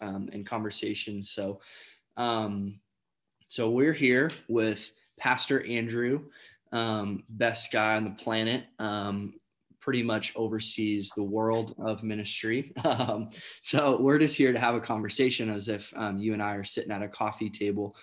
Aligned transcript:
um, 0.00 0.28
and 0.32 0.46
conversations. 0.46 1.30
So, 1.30 1.60
um, 2.16 2.80
so 3.48 3.70
we're 3.70 3.92
here 3.92 4.30
with 4.48 4.90
Pastor 5.18 5.64
Andrew, 5.66 6.24
um, 6.72 7.24
best 7.28 7.72
guy 7.72 7.96
on 7.96 8.04
the 8.04 8.10
planet. 8.10 8.64
Um, 8.78 9.34
pretty 9.86 10.02
much 10.02 10.32
oversees 10.34 11.12
the 11.14 11.22
world 11.22 11.74
of 11.78 12.02
ministry. 12.02 12.72
Um, 12.84 13.30
so 13.62 14.00
we're 14.00 14.18
just 14.18 14.36
here 14.36 14.52
to 14.52 14.58
have 14.58 14.74
a 14.74 14.80
conversation 14.80 15.50
as 15.50 15.68
if 15.68 15.92
um, 15.96 16.18
you 16.18 16.32
and 16.32 16.42
I 16.42 16.54
are 16.54 16.64
sitting 16.64 16.90
at 16.90 17.02
a 17.02 17.08
coffee 17.08 17.50
table. 17.50 17.94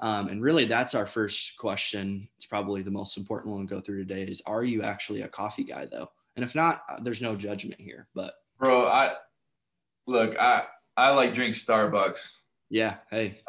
Um, 0.00 0.28
and 0.28 0.42
really, 0.42 0.66
that's 0.66 0.94
our 0.94 1.06
first 1.06 1.56
question. 1.56 2.28
It's 2.36 2.46
probably 2.46 2.82
the 2.82 2.90
most 2.90 3.16
important 3.16 3.54
one 3.54 3.66
to 3.66 3.74
go 3.74 3.80
through 3.80 4.04
today 4.04 4.22
is 4.22 4.42
Are 4.46 4.62
you 4.62 4.82
actually 4.82 5.22
a 5.22 5.28
coffee 5.28 5.64
guy, 5.64 5.86
though? 5.86 6.10
And 6.36 6.44
if 6.44 6.54
not, 6.54 6.82
uh, 6.88 6.96
there's 7.02 7.22
no 7.22 7.34
judgment 7.34 7.80
here. 7.80 8.08
But, 8.14 8.34
bro, 8.58 8.86
I 8.86 9.14
look, 10.06 10.38
I, 10.38 10.64
I 10.96 11.10
like 11.10 11.34
drink 11.34 11.54
Starbucks. 11.54 12.32
Yeah. 12.70 12.96
Hey, 13.10 13.40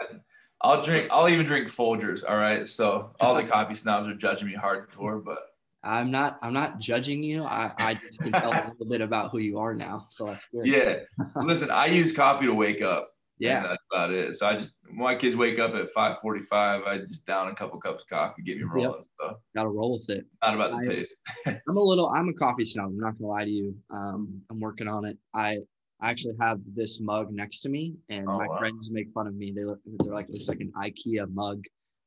I'll 0.62 0.82
drink, 0.82 1.08
I'll 1.12 1.30
even 1.30 1.46
drink 1.46 1.68
Folgers. 1.68 2.24
All 2.28 2.38
right. 2.38 2.68
So 2.68 3.12
all 3.20 3.36
the 3.36 3.44
coffee 3.44 3.76
snobs 3.76 4.08
are 4.08 4.16
judging 4.16 4.48
me 4.48 4.56
hardcore, 4.56 5.24
but 5.24 5.40
I'm 5.84 6.12
not 6.12 6.40
I'm 6.42 6.54
not 6.54 6.80
judging 6.80 7.22
you. 7.22 7.44
I, 7.44 7.72
I 7.78 7.94
just 7.96 8.20
can 8.22 8.32
tell 8.32 8.52
a 8.52 8.72
little 8.72 8.86
bit 8.86 9.02
about 9.02 9.32
who 9.32 9.40
you 9.40 9.60
are 9.60 9.74
now. 9.74 10.06
So 10.10 10.28
that's 10.28 10.48
good. 10.48 10.66
Yeah. 10.66 11.00
Listen, 11.36 11.70
I 11.70 11.88
use 11.88 12.14
coffee 12.14 12.46
to 12.46 12.54
wake 12.54 12.82
up. 12.82 13.10
Yeah. 13.40 13.64
that's 13.64 13.84
about 13.92 14.12
it. 14.12 14.36
So 14.36 14.48
I 14.48 14.54
just 14.56 14.74
my 14.90 15.16
kids 15.16 15.36
wake 15.36 15.60
up 15.60 15.74
at 15.74 15.90
545, 15.90 16.84
I 16.84 16.98
just 17.00 17.26
down 17.26 17.50
a 17.50 17.56
couple 17.56 17.78
cups 17.80 18.04
of 18.04 18.10
coffee, 18.10 18.44
get 18.44 18.58
me 18.58 18.64
rolling. 18.64 18.92
Yep. 18.92 19.06
So 19.20 19.38
gotta 19.56 19.70
roll 19.70 19.94
with 19.94 20.10
it. 20.10 20.26
Not 20.42 20.56
about 20.56 20.72
the 20.72 20.90
I, 20.90 20.96
taste. 20.96 21.16
I'm 21.68 21.76
a 21.76 21.82
little 21.82 22.08
I'm 22.10 22.30
a 22.30 22.34
coffee 22.34 22.64
snob. 22.64 22.86
I'm 22.86 23.00
not 23.00 23.18
gonna 23.18 23.28
lie 23.28 23.44
to 23.44 23.52
you. 23.52 23.76
Um, 23.90 24.42
I'm 24.50 24.62
working 24.62 24.88
on 24.88 25.04
it. 25.04 25.18
I 25.34 25.58
I 26.02 26.10
actually 26.10 26.36
have 26.40 26.60
this 26.76 27.00
mug 27.00 27.32
next 27.32 27.60
to 27.62 27.70
me, 27.70 27.96
and 28.10 28.28
oh, 28.28 28.38
my 28.38 28.48
wow. 28.48 28.58
friends 28.58 28.90
make 28.92 29.12
fun 29.14 29.28
of 29.28 29.36
me. 29.36 29.54
They 29.56 29.64
look, 29.64 29.80
they're 29.86 30.14
like, 30.14 30.28
it's 30.30 30.50
like 30.50 30.60
an 30.60 30.72
IKEA 30.78 31.32
mug, 31.34 31.64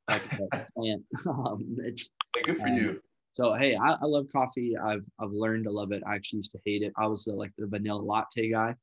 like 0.09 0.23
a 0.33 0.67
plant. 0.77 1.03
Um, 1.27 1.77
it's 1.79 2.11
good 2.45 2.57
for 2.59 2.69
um, 2.69 2.77
you. 2.77 3.01
So 3.33 3.55
hey, 3.55 3.77
I, 3.77 3.92
I, 3.92 4.05
love 4.07 4.27
coffee. 4.33 4.75
I've 4.77 5.05
I've 5.20 5.31
learned 5.31 5.64
to 5.64 5.70
love 5.70 5.92
it. 5.92 6.03
I 6.07 6.14
actually 6.14 6.39
used 6.39 6.53
to 6.53 6.59
hate 6.64 6.83
it. 6.83 6.92
I 6.97 7.07
was 7.07 7.25
the, 7.25 7.34
like 7.34 7.53
the 7.59 7.67
vanilla 7.67 8.01
latte 8.01 8.51
guy. 8.51 8.75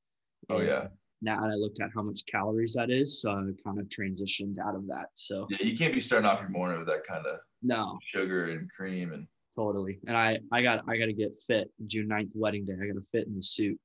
Oh 0.50 0.62
yeah. 0.62 0.90
Now 1.24 1.44
I 1.44 1.54
looked 1.56 1.82
at 1.82 1.90
how 1.96 2.04
much 2.04 2.22
calories 2.30 2.74
that 2.74 2.92
is, 2.92 3.22
so 3.22 3.32
I 3.32 3.52
kind 3.64 3.80
of 3.80 3.88
transitioned 3.88 4.60
out 4.60 4.76
of 4.76 4.86
that. 4.88 5.08
So 5.16 5.48
yeah, 5.50 5.66
you 5.66 5.76
can't 5.76 5.94
be 5.94 6.00
starting 6.00 6.30
off 6.30 6.42
your 6.42 6.50
morning 6.50 6.78
with 6.78 6.88
that 6.88 7.08
kind 7.08 7.26
of 7.26 7.40
no 7.64 7.98
sugar 8.14 8.52
and 8.52 8.70
cream 8.70 9.14
and 9.14 9.26
totally. 9.56 10.00
And 10.06 10.16
I 10.16 10.40
I 10.52 10.62
got 10.62 10.84
I 10.88 10.98
got 10.98 11.06
to 11.06 11.14
get 11.14 11.32
fit. 11.48 11.72
June 11.88 12.10
9th 12.10 12.32
wedding 12.36 12.66
day. 12.66 12.74
I 12.74 12.88
got 12.88 12.94
to 12.94 13.06
fit 13.12 13.26
in 13.26 13.36
the 13.36 13.42
suit. 13.44 13.80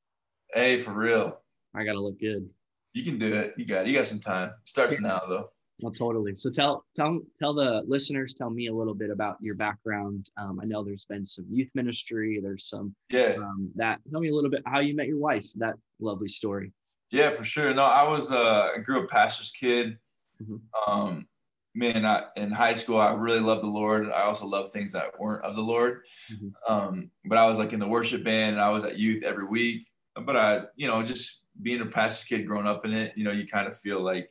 Hey, 0.53 0.79
for 0.79 0.93
real. 0.93 1.41
I 1.75 1.85
got 1.85 1.93
to 1.93 2.01
look 2.01 2.19
good. 2.19 2.49
You 2.95 3.05
can 3.05 3.19
do 3.19 3.33
it. 3.33 3.55
You 3.57 3.65
got 3.65 3.83
it. 3.83 3.89
You 3.89 3.95
got 3.95 4.07
some 4.07 4.21
time. 4.21 4.53
Starts 4.65 4.99
now 5.01 5.23
though. 5.29 5.51
Well, 5.81 5.93
totally. 5.93 6.35
So 6.37 6.51
tell 6.51 6.85
tell 6.97 7.21
tell 7.39 7.55
the 7.55 7.83
listeners, 7.87 8.35
tell 8.35 8.51
me 8.51 8.67
a 8.67 8.75
little 8.75 8.95
bit 8.95 9.11
about 9.11 9.37
your 9.41 9.55
background. 9.55 10.29
Um, 10.37 10.59
I 10.61 10.65
know 10.65 10.83
there's 10.83 11.05
been 11.05 11.25
some 11.25 11.47
youth 11.51 11.71
ministry. 11.75 12.41
There's 12.43 12.69
some 12.69 12.95
yeah 13.11 13.35
um, 13.37 13.71
that. 13.77 14.01
Tell 14.11 14.21
me 14.21 14.29
a 14.29 14.35
little 14.35 14.51
bit 14.51 14.63
how 14.67 14.81
you 14.81 14.97
met 14.97 15.07
your 15.07 15.19
wife. 15.19 15.47
That 15.57 15.77
lovely 16.01 16.29
story. 16.29 16.73
Yeah, 17.11 17.33
for 17.33 17.45
sure. 17.45 17.73
No, 17.75 17.85
I 17.85 18.09
was 18.09 18.33
uh, 18.33 18.71
I 18.75 18.79
grew 18.79 19.05
up 19.05 19.11
pastor's 19.11 19.53
kid. 19.53 19.99
Mm-hmm. 20.43 20.93
Um, 20.93 21.29
man, 21.75 22.05
I, 22.05 22.25
in 22.37 22.51
high 22.51 22.75
school, 22.75 22.99
I 22.99 23.13
really 23.13 23.41
loved 23.41 23.63
the 23.63 23.69
Lord. 23.69 24.09
I 24.11 24.23
also 24.23 24.47
loved 24.47 24.73
things 24.73 24.93
that 24.93 25.19
weren't 25.19 25.45
of 25.45 25.55
the 25.55 25.63
Lord. 25.63 26.01
Mm-hmm. 26.33 26.73
Um, 26.73 27.11
but 27.25 27.39
I 27.39 27.47
was 27.47 27.59
like 27.59 27.73
in 27.73 27.79
the 27.79 27.87
worship 27.87 28.25
band, 28.25 28.57
and 28.57 28.65
I 28.65 28.71
was 28.71 28.85
at 28.85 28.99
youth 28.99 29.23
every 29.23 29.45
week. 29.45 29.87
But 30.25 30.37
I, 30.37 30.63
you 30.77 30.87
know, 30.87 31.03
just 31.03 31.43
being 31.61 31.81
a 31.81 31.87
pastor 31.87 32.27
kid, 32.27 32.47
growing 32.47 32.67
up 32.67 32.85
in 32.85 32.93
it, 32.93 33.13
you 33.17 33.25
know, 33.25 33.33
you 33.33 33.47
kind 33.47 33.67
of 33.67 33.77
feel 33.77 34.01
like 34.01 34.31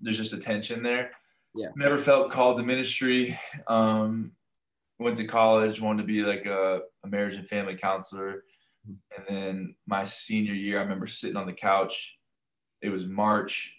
there's 0.00 0.16
just 0.16 0.32
a 0.32 0.38
tension 0.38 0.82
there. 0.82 1.10
Yeah. 1.54 1.68
Never 1.74 1.98
felt 1.98 2.30
called 2.30 2.58
to 2.58 2.62
ministry. 2.62 3.38
Um, 3.66 4.32
went 4.98 5.16
to 5.18 5.24
college, 5.24 5.80
wanted 5.80 6.02
to 6.02 6.06
be 6.06 6.22
like 6.22 6.46
a, 6.46 6.80
a 7.04 7.08
marriage 7.08 7.36
and 7.36 7.46
family 7.46 7.76
counselor. 7.76 8.44
And 8.86 9.26
then 9.26 9.74
my 9.86 10.04
senior 10.04 10.54
year, 10.54 10.78
I 10.78 10.82
remember 10.82 11.06
sitting 11.06 11.36
on 11.36 11.46
the 11.46 11.52
couch. 11.52 12.18
It 12.82 12.90
was 12.90 13.06
March, 13.06 13.74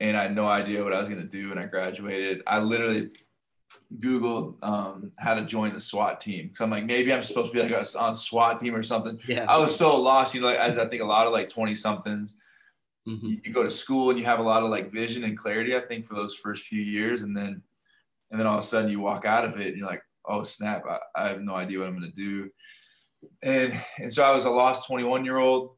and 0.00 0.16
I 0.16 0.22
had 0.22 0.34
no 0.34 0.46
idea 0.46 0.82
what 0.82 0.94
I 0.94 0.98
was 0.98 1.08
going 1.08 1.20
to 1.20 1.28
do. 1.28 1.50
And 1.50 1.60
I 1.60 1.66
graduated. 1.66 2.42
I 2.46 2.60
literally 2.60 3.10
Googled 3.98 4.56
um, 4.62 5.12
how 5.18 5.34
to 5.34 5.44
join 5.44 5.72
the 5.72 5.80
SWAT 5.80 6.20
team. 6.20 6.50
Cause 6.50 6.64
I'm 6.64 6.70
like, 6.70 6.84
maybe 6.84 7.12
I'm 7.12 7.22
supposed 7.22 7.52
to 7.52 7.62
be 7.62 7.68
like 7.68 7.86
on 7.96 8.14
SWAT 8.14 8.58
team 8.58 8.74
or 8.74 8.82
something. 8.82 9.18
Yeah. 9.26 9.46
I 9.48 9.58
was 9.58 9.76
so 9.76 10.00
lost, 10.00 10.34
you 10.34 10.40
know, 10.40 10.48
like, 10.48 10.58
as 10.58 10.78
I 10.78 10.86
think 10.86 11.02
a 11.02 11.06
lot 11.06 11.26
of 11.26 11.32
like 11.32 11.48
20 11.48 11.74
somethings 11.74 12.36
mm-hmm. 13.06 13.26
you, 13.26 13.40
you, 13.44 13.52
go 13.52 13.62
to 13.62 13.70
school 13.70 14.10
and 14.10 14.18
you 14.18 14.24
have 14.24 14.40
a 14.40 14.42
lot 14.42 14.62
of 14.62 14.70
like 14.70 14.92
vision 14.92 15.24
and 15.24 15.36
clarity, 15.36 15.76
I 15.76 15.80
think, 15.80 16.04
for 16.04 16.14
those 16.14 16.34
first 16.34 16.64
few 16.64 16.82
years. 16.82 17.22
And 17.22 17.36
then, 17.36 17.62
and 18.30 18.40
then 18.40 18.46
all 18.46 18.58
of 18.58 18.64
a 18.64 18.66
sudden 18.66 18.90
you 18.90 19.00
walk 19.00 19.24
out 19.24 19.44
of 19.44 19.60
it 19.60 19.68
and 19.68 19.76
you're 19.76 19.86
like, 19.86 20.02
oh, 20.24 20.42
snap, 20.42 20.84
I, 20.88 20.98
I 21.14 21.28
have 21.28 21.40
no 21.40 21.54
idea 21.54 21.78
what 21.78 21.88
I'm 21.88 21.98
going 21.98 22.10
to 22.10 22.16
do. 22.16 22.50
And, 23.42 23.78
and 23.98 24.12
so 24.12 24.22
I 24.22 24.30
was 24.30 24.44
a 24.44 24.50
lost 24.50 24.86
21 24.86 25.24
year 25.24 25.38
old. 25.38 25.76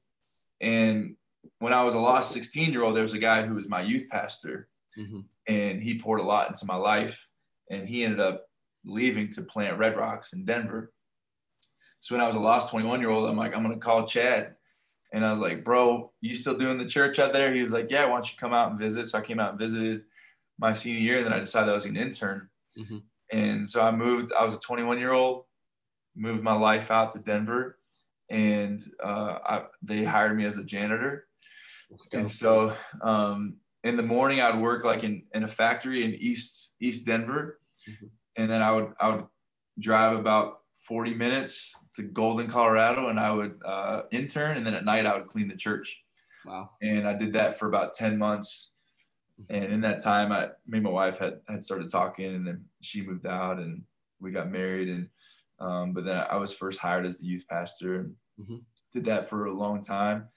And 0.61 1.17
when 1.59 1.73
I 1.73 1.85
was 1.85 1.95
a 1.95 1.99
lost 1.99 2.33
16 2.33 2.73
year 2.73 2.83
old, 2.83 2.97
there 2.97 3.03
was 3.03 3.15
a 3.15 3.19
guy 3.19 3.45
who 3.45 3.55
was 3.55 3.69
my 3.69 3.83
youth 3.83 4.09
pastor. 4.11 4.69
Mm-hmm. 4.99 5.21
And 5.49 5.83
he 5.83 5.99
poured 5.99 6.21
a 6.21 6.25
lot 6.25 6.49
into 6.49 6.67
my 6.67 6.77
life. 6.77 7.29
And 7.71 7.89
he 7.89 8.05
ended 8.05 8.21
up 8.21 8.47
leaving 8.85 9.31
to 9.33 9.43
plant 9.43 9.79
Red 9.79 9.97
Rocks 9.97 10.33
in 10.33 10.45
Denver. 10.45 10.93
So 12.01 12.15
when 12.15 12.23
I 12.23 12.27
was 12.27 12.37
a 12.37 12.41
lost 12.41 12.71
21 12.71 13.01
year 13.01 13.11
old, 13.11 13.29
I'm 13.29 13.37
like, 13.37 13.55
I'm 13.55 13.63
going 13.63 13.75
to 13.75 13.81
call 13.81 14.07
Chad 14.07 14.55
and 15.13 15.25
I 15.25 15.31
was 15.31 15.41
like, 15.41 15.65
bro, 15.65 16.13
you 16.21 16.35
still 16.35 16.59
doing 16.59 16.79
the 16.79 16.87
church 16.87 17.19
out 17.19 17.33
there? 17.33 17.55
He 17.55 17.61
was 17.61 17.73
like, 17.73 17.91
yeah, 17.91 18.05
why 18.05 18.17
don't 18.17 18.31
you 18.31 18.37
come 18.39 18.53
out 18.53 18.71
and 18.71 18.79
visit? 18.79 19.07
So 19.07 19.19
I 19.19 19.23
came 19.23 19.41
out 19.41 19.51
and 19.51 19.59
visited 19.59 20.03
my 20.59 20.73
senior 20.73 21.01
year. 21.01 21.17
And 21.19 21.27
then 21.27 21.33
I 21.33 21.39
decided 21.39 21.71
I 21.71 21.75
was 21.75 21.87
an 21.87 21.97
intern. 21.97 22.49
Mm-hmm. 22.79 22.99
And 23.33 23.69
so 23.69 23.83
I 23.83 23.91
moved, 23.93 24.33
I 24.33 24.43
was 24.43 24.55
a 24.55 24.59
21 24.59 24.99
year 24.99 25.13
old, 25.13 25.45
moved 26.15 26.43
my 26.43 26.55
life 26.55 26.91
out 26.91 27.13
to 27.13 27.19
Denver. 27.19 27.79
And 28.31 28.83
uh, 29.03 29.39
I, 29.45 29.63
they 29.83 30.05
hired 30.05 30.37
me 30.37 30.45
as 30.45 30.59
a 30.59 30.65
janitor. 30.65 31.29
And 32.13 32.31
so 32.31 32.75
um, 33.01 33.57
in 33.87 33.97
the 33.97 34.03
morning, 34.03 34.41
I'd 34.41 34.61
work 34.61 34.85
like 34.85 35.05
in, 35.05 35.23
in 35.35 35.45
a 35.45 35.49
factory 35.49 36.05
in 36.05 36.15
East, 36.15 36.73
East 36.81 37.07
Denver. 37.07 37.61
Mm-hmm. 37.89 38.07
And 38.37 38.51
then 38.51 38.63
I 38.63 38.73
would, 38.73 38.93
I 39.01 39.09
would 39.11 39.27
drive 39.79 40.19
about 40.19 40.61
40 40.87 41.15
minutes 41.15 41.73
to 41.95 42.03
Golden, 42.03 42.49
Colorado, 42.49 43.09
and 43.09 43.19
I 43.19 43.31
would 43.31 43.59
uh, 43.65 44.03
intern, 44.11 44.57
and 44.57 44.67
then 44.67 44.75
at 44.75 44.85
night 44.85 45.07
I 45.07 45.17
would 45.17 45.27
clean 45.27 45.49
the 45.49 45.57
church. 45.57 46.03
Wow. 46.45 46.71
And 46.83 47.09
I 47.09 47.15
did 47.15 47.33
that 47.33 47.59
for 47.59 47.69
about 47.69 47.93
10 47.95 48.19
months. 48.19 48.71
And 49.51 49.65
in 49.65 49.81
that 49.83 50.03
time, 50.03 50.33
I, 50.33 50.47
me 50.67 50.79
and 50.79 50.83
my 50.83 50.91
wife 50.91 51.19
had, 51.19 51.41
had 51.49 51.63
started 51.63 51.91
talking, 51.91 52.35
and 52.35 52.47
then 52.47 52.65
she 52.81 53.03
moved 53.03 53.27
out, 53.27 53.59
and 53.59 53.83
we 54.21 54.31
got 54.31 54.51
married. 54.51 54.89
And 54.89 55.09
um, 55.59 55.93
but 55.93 56.05
then 56.05 56.17
I 56.17 56.37
was 56.37 56.55
first 56.55 56.79
hired 56.79 57.07
as 57.07 57.19
the 57.19 57.27
youth 57.27 57.45
pastor, 57.49 57.97
and 57.97 58.15
mm-hmm. 58.41 58.57
did 58.93 59.05
that 59.07 59.29
for 59.29 59.47
a 59.47 59.53
long 59.53 59.81
time, 59.81 60.29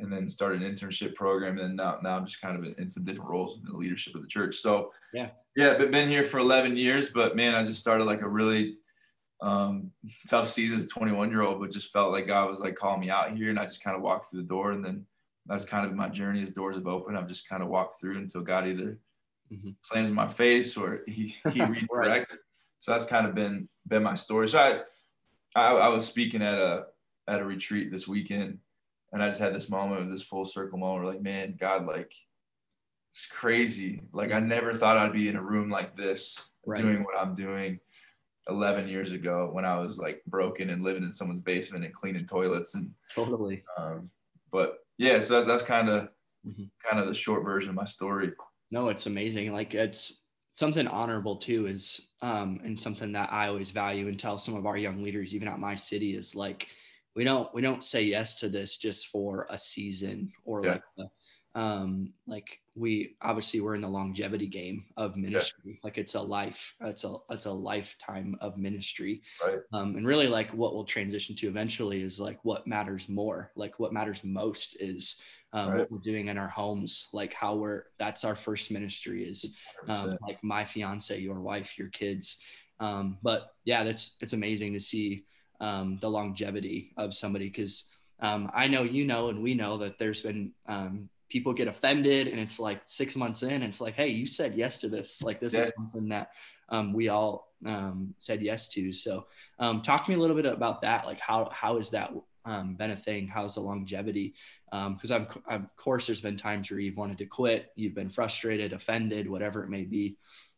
and 0.00 0.12
then 0.12 0.28
started 0.28 0.62
an 0.62 0.74
internship 0.74 1.14
program. 1.14 1.58
And 1.58 1.76
now, 1.76 1.98
now 2.02 2.16
I'm 2.16 2.26
just 2.26 2.40
kind 2.40 2.56
of 2.56 2.78
in 2.78 2.88
some 2.88 3.04
different 3.04 3.30
roles 3.30 3.58
in 3.58 3.64
the 3.70 3.76
leadership 3.76 4.14
of 4.14 4.22
the 4.22 4.28
church. 4.28 4.56
So 4.56 4.92
yeah, 5.12 5.30
yeah, 5.56 5.76
but 5.76 5.90
been 5.90 6.08
here 6.08 6.24
for 6.24 6.38
11 6.38 6.76
years. 6.76 7.10
But 7.10 7.36
man, 7.36 7.54
I 7.54 7.64
just 7.64 7.80
started 7.80 8.04
like 8.04 8.22
a 8.22 8.28
really 8.28 8.76
um, 9.42 9.90
tough 10.28 10.48
season 10.48 10.78
as 10.78 10.86
21 10.86 11.30
year 11.30 11.42
old, 11.42 11.60
but 11.60 11.72
just 11.72 11.92
felt 11.92 12.12
like 12.12 12.26
God 12.26 12.48
was 12.48 12.60
like 12.60 12.76
calling 12.76 13.00
me 13.00 13.10
out 13.10 13.36
here. 13.36 13.50
And 13.50 13.58
I 13.58 13.64
just 13.64 13.82
kind 13.82 13.96
of 13.96 14.02
walked 14.02 14.30
through 14.30 14.42
the 14.42 14.48
door. 14.48 14.72
And 14.72 14.84
then 14.84 15.06
that's 15.46 15.64
kind 15.64 15.86
of 15.86 15.94
my 15.94 16.08
journey 16.08 16.42
as 16.42 16.50
doors 16.50 16.76
have 16.76 16.86
opened. 16.86 17.16
I've 17.16 17.28
just 17.28 17.48
kind 17.48 17.62
of 17.62 17.68
walked 17.68 18.00
through 18.00 18.18
until 18.18 18.42
God 18.42 18.66
either 18.66 18.98
mm-hmm. 19.52 19.70
slams 19.82 20.08
in 20.08 20.14
my 20.14 20.28
face 20.28 20.76
or 20.76 21.02
he, 21.06 21.36
he 21.52 21.60
redirects. 21.60 21.86
right. 21.90 22.26
So 22.78 22.92
that's 22.92 23.04
kind 23.04 23.26
of 23.26 23.34
been, 23.34 23.68
been 23.86 24.02
my 24.02 24.14
story. 24.14 24.48
So 24.48 24.58
I, 24.58 24.80
I, 25.60 25.72
I 25.72 25.88
was 25.88 26.06
speaking 26.06 26.42
at 26.42 26.54
a, 26.54 26.84
at 27.28 27.40
a 27.40 27.44
retreat 27.44 27.90
this 27.90 28.08
weekend 28.08 28.58
and 29.12 29.22
I 29.22 29.28
just 29.28 29.40
had 29.40 29.54
this 29.54 29.68
moment 29.68 30.02
of 30.02 30.08
this 30.08 30.22
full 30.22 30.44
circle 30.44 30.78
moment 30.78 31.04
where 31.04 31.12
like, 31.12 31.22
man, 31.22 31.56
God, 31.58 31.86
like 31.86 32.12
it's 33.12 33.26
crazy. 33.26 34.02
Like 34.12 34.32
I 34.32 34.40
never 34.40 34.72
thought 34.72 34.96
I'd 34.96 35.12
be 35.12 35.28
in 35.28 35.36
a 35.36 35.42
room 35.42 35.68
like 35.68 35.96
this 35.96 36.38
right. 36.64 36.80
doing 36.80 37.02
what 37.02 37.18
I'm 37.18 37.34
doing 37.34 37.80
11 38.48 38.88
years 38.88 39.12
ago 39.12 39.48
when 39.52 39.64
I 39.64 39.78
was 39.78 39.98
like 39.98 40.22
broken 40.26 40.70
and 40.70 40.82
living 40.82 41.02
in 41.02 41.12
someone's 41.12 41.40
basement 41.40 41.84
and 41.84 41.94
cleaning 41.94 42.26
toilets 42.26 42.74
and 42.74 42.90
totally. 43.12 43.64
Um, 43.76 44.10
but 44.52 44.78
yeah, 44.98 45.20
so 45.20 45.34
that's 45.34 45.46
that's 45.46 45.62
kind 45.62 45.88
of 45.88 46.08
mm-hmm. 46.46 46.64
kind 46.88 47.00
of 47.00 47.08
the 47.08 47.14
short 47.14 47.44
version 47.44 47.70
of 47.70 47.76
my 47.76 47.84
story. 47.84 48.32
No, 48.70 48.88
it's 48.88 49.06
amazing. 49.06 49.52
Like 49.52 49.74
it's 49.74 50.22
something 50.52 50.86
honorable 50.86 51.36
too 51.36 51.66
is 51.66 52.08
um 52.22 52.60
and 52.64 52.78
something 52.78 53.12
that 53.12 53.32
I 53.32 53.48
always 53.48 53.70
value 53.70 54.08
and 54.08 54.18
tell 54.18 54.36
some 54.36 54.56
of 54.56 54.66
our 54.66 54.76
young 54.76 55.02
leaders 55.02 55.32
even 55.32 55.46
at 55.48 55.60
my 55.60 55.76
city 55.76 56.16
is 56.16 56.34
like 56.34 56.66
we 57.16 57.24
don't 57.24 57.52
we 57.54 57.62
don't 57.62 57.84
say 57.84 58.02
yes 58.02 58.36
to 58.36 58.48
this 58.48 58.76
just 58.76 59.08
for 59.08 59.46
a 59.50 59.58
season 59.58 60.32
or 60.44 60.64
yeah. 60.64 60.72
like 60.72 60.82
a, 60.98 61.04
um, 61.54 62.12
like 62.28 62.60
we 62.76 63.16
obviously 63.20 63.60
we're 63.60 63.74
in 63.74 63.80
the 63.80 63.88
longevity 63.88 64.46
game 64.46 64.84
of 64.96 65.16
ministry. 65.16 65.72
Yeah. 65.74 65.80
Like 65.82 65.98
it's 65.98 66.14
a 66.14 66.20
life, 66.20 66.74
it's 66.82 67.04
a 67.04 67.16
it's 67.30 67.46
a 67.46 67.52
lifetime 67.52 68.36
of 68.40 68.56
ministry. 68.56 69.22
Right. 69.44 69.58
Um, 69.72 69.96
and 69.96 70.06
really 70.06 70.28
like 70.28 70.50
what 70.52 70.74
we'll 70.74 70.84
transition 70.84 71.34
to 71.36 71.48
eventually 71.48 72.02
is 72.02 72.20
like 72.20 72.38
what 72.44 72.66
matters 72.66 73.08
more. 73.08 73.50
Like 73.56 73.80
what 73.80 73.92
matters 73.92 74.22
most 74.22 74.76
is 74.80 75.16
um, 75.52 75.70
right. 75.70 75.78
what 75.80 75.90
we're 75.90 75.98
doing 75.98 76.28
in 76.28 76.38
our 76.38 76.48
homes, 76.48 77.08
like 77.12 77.32
how 77.32 77.56
we're 77.56 77.84
that's 77.98 78.24
our 78.24 78.36
first 78.36 78.70
ministry 78.70 79.24
is 79.24 79.56
um, 79.88 80.16
like 80.26 80.38
my 80.44 80.64
fiance, 80.64 81.18
your 81.18 81.40
wife, 81.40 81.76
your 81.76 81.88
kids. 81.88 82.38
Um, 82.78 83.18
but 83.22 83.54
yeah, 83.64 83.82
that's 83.82 84.16
it's 84.20 84.32
amazing 84.32 84.72
to 84.74 84.80
see 84.80 85.24
um, 85.60 85.98
the 86.00 86.10
longevity 86.10 86.92
of 86.96 87.14
somebody 87.14 87.46
because 87.46 87.84
um, 88.20 88.50
I 88.54 88.66
know 88.66 88.82
you 88.82 89.04
know 89.04 89.28
and 89.28 89.42
we 89.42 89.54
know 89.54 89.78
that 89.78 89.98
there's 89.98 90.20
been 90.20 90.52
um, 90.66 91.08
people 91.28 91.52
get 91.52 91.68
offended 91.68 92.28
and 92.28 92.40
it's 92.40 92.58
like 92.58 92.80
six 92.86 93.16
months 93.16 93.42
in 93.42 93.52
and 93.52 93.64
it's 93.64 93.80
like 93.80 93.94
hey 93.94 94.08
you 94.08 94.26
said 94.26 94.54
yes 94.54 94.78
to 94.78 94.88
this 94.88 95.22
like 95.22 95.40
this 95.40 95.54
yeah. 95.54 95.60
is 95.60 95.72
something 95.76 96.08
that 96.08 96.30
um, 96.70 96.92
we 96.92 97.08
all 97.08 97.52
um, 97.66 98.14
said 98.18 98.42
yes 98.42 98.68
to. 98.70 98.92
So 98.92 99.26
um, 99.58 99.82
talk 99.82 100.04
to 100.04 100.10
me 100.10 100.16
a 100.16 100.20
little 100.20 100.36
bit 100.36 100.46
about 100.46 100.82
that 100.82 101.06
like 101.06 101.20
how 101.20 101.50
how 101.52 101.76
is 101.76 101.90
that 101.90 102.12
um, 102.44 102.74
been 102.74 102.92
a 102.92 102.96
thing? 102.96 103.28
How's 103.28 103.54
the 103.54 103.60
longevity? 103.60 104.34
Because 104.70 105.10
I'm, 105.10 105.26
of 105.48 105.76
course 105.76 106.06
there's 106.06 106.20
been 106.20 106.36
times 106.36 106.70
where 106.70 106.80
you've 106.80 106.96
wanted 106.96 107.18
to 107.18 107.26
quit 107.26 107.72
you've 107.74 107.94
been 107.94 108.08
frustrated 108.08 108.72
offended 108.72 109.28
whatever 109.28 109.64
it 109.64 109.68
may 109.68 109.82
be 109.82 110.16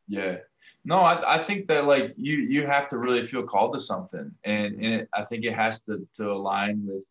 yeah 0.09 0.37
no 0.85 1.01
I, 1.01 1.37
I 1.37 1.39
think 1.39 1.69
that 1.69 1.87
like 1.87 2.13
you 2.17 2.37
you 2.37 2.67
have 2.67 2.89
to 2.89 2.99
really 2.99 3.25
feel 3.25 3.45
called 3.45 3.73
to 3.75 3.81
something 3.81 4.31
and, 4.45 4.75
and 4.75 4.95
it, 4.95 5.09
i 5.15 5.25
think 5.25 5.45
it 5.45 5.55
has 5.55 5.83
to 5.83 6.07
to 6.15 6.31
align 6.31 6.87
with 6.87 7.05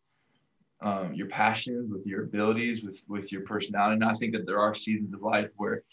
um, 0.82 1.14
your 1.14 1.28
passions, 1.28 1.90
with 1.90 2.04
your 2.06 2.24
abilities, 2.24 2.82
with 2.82 3.02
with 3.08 3.32
your 3.32 3.42
personality. 3.42 3.94
And 3.94 4.04
I 4.04 4.14
think 4.14 4.32
that 4.32 4.46
there 4.46 4.58
are 4.58 4.74
seasons 4.74 5.14
of 5.14 5.22
life 5.22 5.50
where 5.56 5.84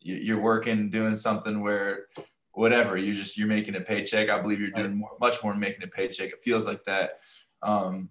you're 0.00 0.40
working, 0.40 0.90
doing 0.90 1.16
something 1.16 1.60
where 1.60 2.06
whatever 2.52 2.96
you're 2.96 3.14
just 3.14 3.36
you're 3.36 3.48
making 3.48 3.76
a 3.76 3.80
paycheck. 3.80 4.30
I 4.30 4.40
believe 4.40 4.60
you're 4.60 4.70
doing 4.70 4.96
more, 4.96 5.10
much 5.20 5.42
more 5.42 5.52
than 5.52 5.60
making 5.60 5.82
a 5.82 5.88
paycheck. 5.88 6.30
It 6.30 6.44
feels 6.44 6.66
like 6.66 6.84
that. 6.84 7.20
Um, 7.62 8.10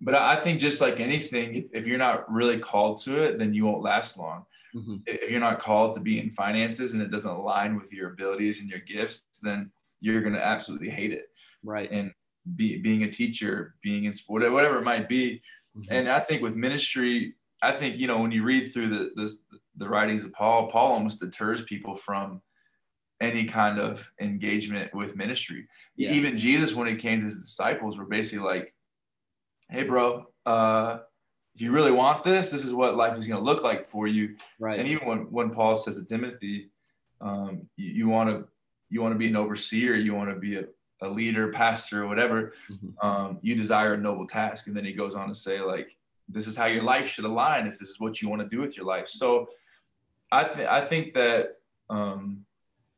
but 0.00 0.14
I 0.14 0.36
think 0.36 0.60
just 0.60 0.80
like 0.80 1.00
anything, 1.00 1.54
if, 1.54 1.64
if, 1.72 1.86
you're 1.86 1.98
not 1.98 2.30
really 2.30 2.58
called 2.58 3.00
to 3.02 3.22
it, 3.22 3.38
then 3.38 3.54
you 3.54 3.64
won't 3.64 3.82
last 3.82 4.18
long. 4.18 4.44
Mm-hmm. 4.74 4.96
If 5.06 5.30
you're 5.30 5.40
not 5.40 5.60
called 5.60 5.94
to 5.94 6.00
be 6.00 6.18
in 6.18 6.30
finances 6.30 6.94
and 6.94 7.02
it 7.02 7.10
doesn't 7.10 7.30
align 7.30 7.76
with 7.76 7.92
your 7.92 8.10
abilities 8.10 8.60
and 8.60 8.68
your 8.68 8.80
gifts, 8.80 9.26
then 9.42 9.70
you're 10.00 10.20
going 10.20 10.34
to 10.34 10.44
absolutely 10.44 10.90
hate 10.90 11.12
it. 11.12 11.26
Right. 11.62 11.90
And 11.90 12.12
be, 12.56 12.78
being 12.78 13.04
a 13.04 13.10
teacher, 13.10 13.76
being 13.82 14.04
in 14.04 14.12
sport, 14.12 14.50
whatever 14.50 14.78
it 14.78 14.84
might 14.84 15.08
be. 15.08 15.40
Mm-hmm. 15.76 15.92
And 15.92 16.08
I 16.08 16.20
think 16.20 16.42
with 16.42 16.56
ministry, 16.56 17.34
I 17.62 17.72
think 17.72 17.96
you 17.96 18.06
know 18.06 18.20
when 18.20 18.30
you 18.30 18.42
read 18.42 18.66
through 18.66 18.88
the, 18.90 19.10
the 19.16 19.32
the 19.76 19.88
writings 19.88 20.24
of 20.24 20.32
Paul, 20.32 20.68
Paul 20.68 20.92
almost 20.92 21.20
deters 21.20 21.62
people 21.62 21.96
from 21.96 22.42
any 23.20 23.44
kind 23.44 23.78
of 23.78 24.12
engagement 24.20 24.94
with 24.94 25.16
ministry. 25.16 25.66
Yeah. 25.96 26.12
Even 26.12 26.36
Jesus, 26.36 26.74
when 26.74 26.88
it 26.88 26.96
came 26.96 27.20
to 27.20 27.24
his 27.24 27.42
disciples, 27.42 27.96
were 27.96 28.04
basically 28.04 28.44
like, 28.44 28.74
"Hey, 29.70 29.84
bro, 29.84 30.26
uh, 30.44 30.98
if 31.54 31.60
you 31.60 31.72
really 31.72 31.92
want 31.92 32.24
this, 32.24 32.50
this 32.50 32.64
is 32.64 32.74
what 32.74 32.96
life 32.96 33.16
is 33.16 33.26
going 33.26 33.42
to 33.42 33.44
look 33.44 33.62
like 33.62 33.84
for 33.84 34.06
you." 34.06 34.36
Right. 34.58 34.78
And 34.78 34.88
even 34.88 35.06
when 35.06 35.18
when 35.30 35.50
Paul 35.50 35.76
says 35.76 35.98
to 35.98 36.04
Timothy, 36.04 36.70
um, 37.20 37.68
"You 37.76 38.08
want 38.08 38.30
to 38.30 38.46
you 38.90 39.02
want 39.02 39.14
to 39.14 39.18
be 39.18 39.28
an 39.28 39.36
overseer, 39.36 39.94
you 39.94 40.14
want 40.14 40.30
to 40.30 40.36
be 40.36 40.56
a 40.56 40.64
a 41.04 41.08
leader, 41.08 41.48
pastor, 41.48 42.04
or 42.04 42.08
whatever, 42.08 42.52
mm-hmm. 42.70 43.06
um, 43.06 43.38
you 43.42 43.54
desire 43.54 43.94
a 43.94 43.98
noble 43.98 44.26
task. 44.26 44.66
And 44.66 44.76
then 44.76 44.84
he 44.84 44.92
goes 44.92 45.14
on 45.14 45.28
to 45.28 45.34
say, 45.34 45.60
like, 45.60 45.96
this 46.28 46.46
is 46.46 46.56
how 46.56 46.66
your 46.66 46.82
life 46.82 47.08
should 47.08 47.24
align 47.24 47.66
if 47.66 47.78
this 47.78 47.90
is 47.90 48.00
what 48.00 48.22
you 48.22 48.28
want 48.28 48.42
to 48.42 48.48
do 48.48 48.60
with 48.60 48.76
your 48.76 48.86
life. 48.86 49.08
So 49.08 49.48
I 50.32 50.44
think 50.44 50.68
I 50.68 50.80
think 50.80 51.14
that 51.14 51.58
um, 51.90 52.44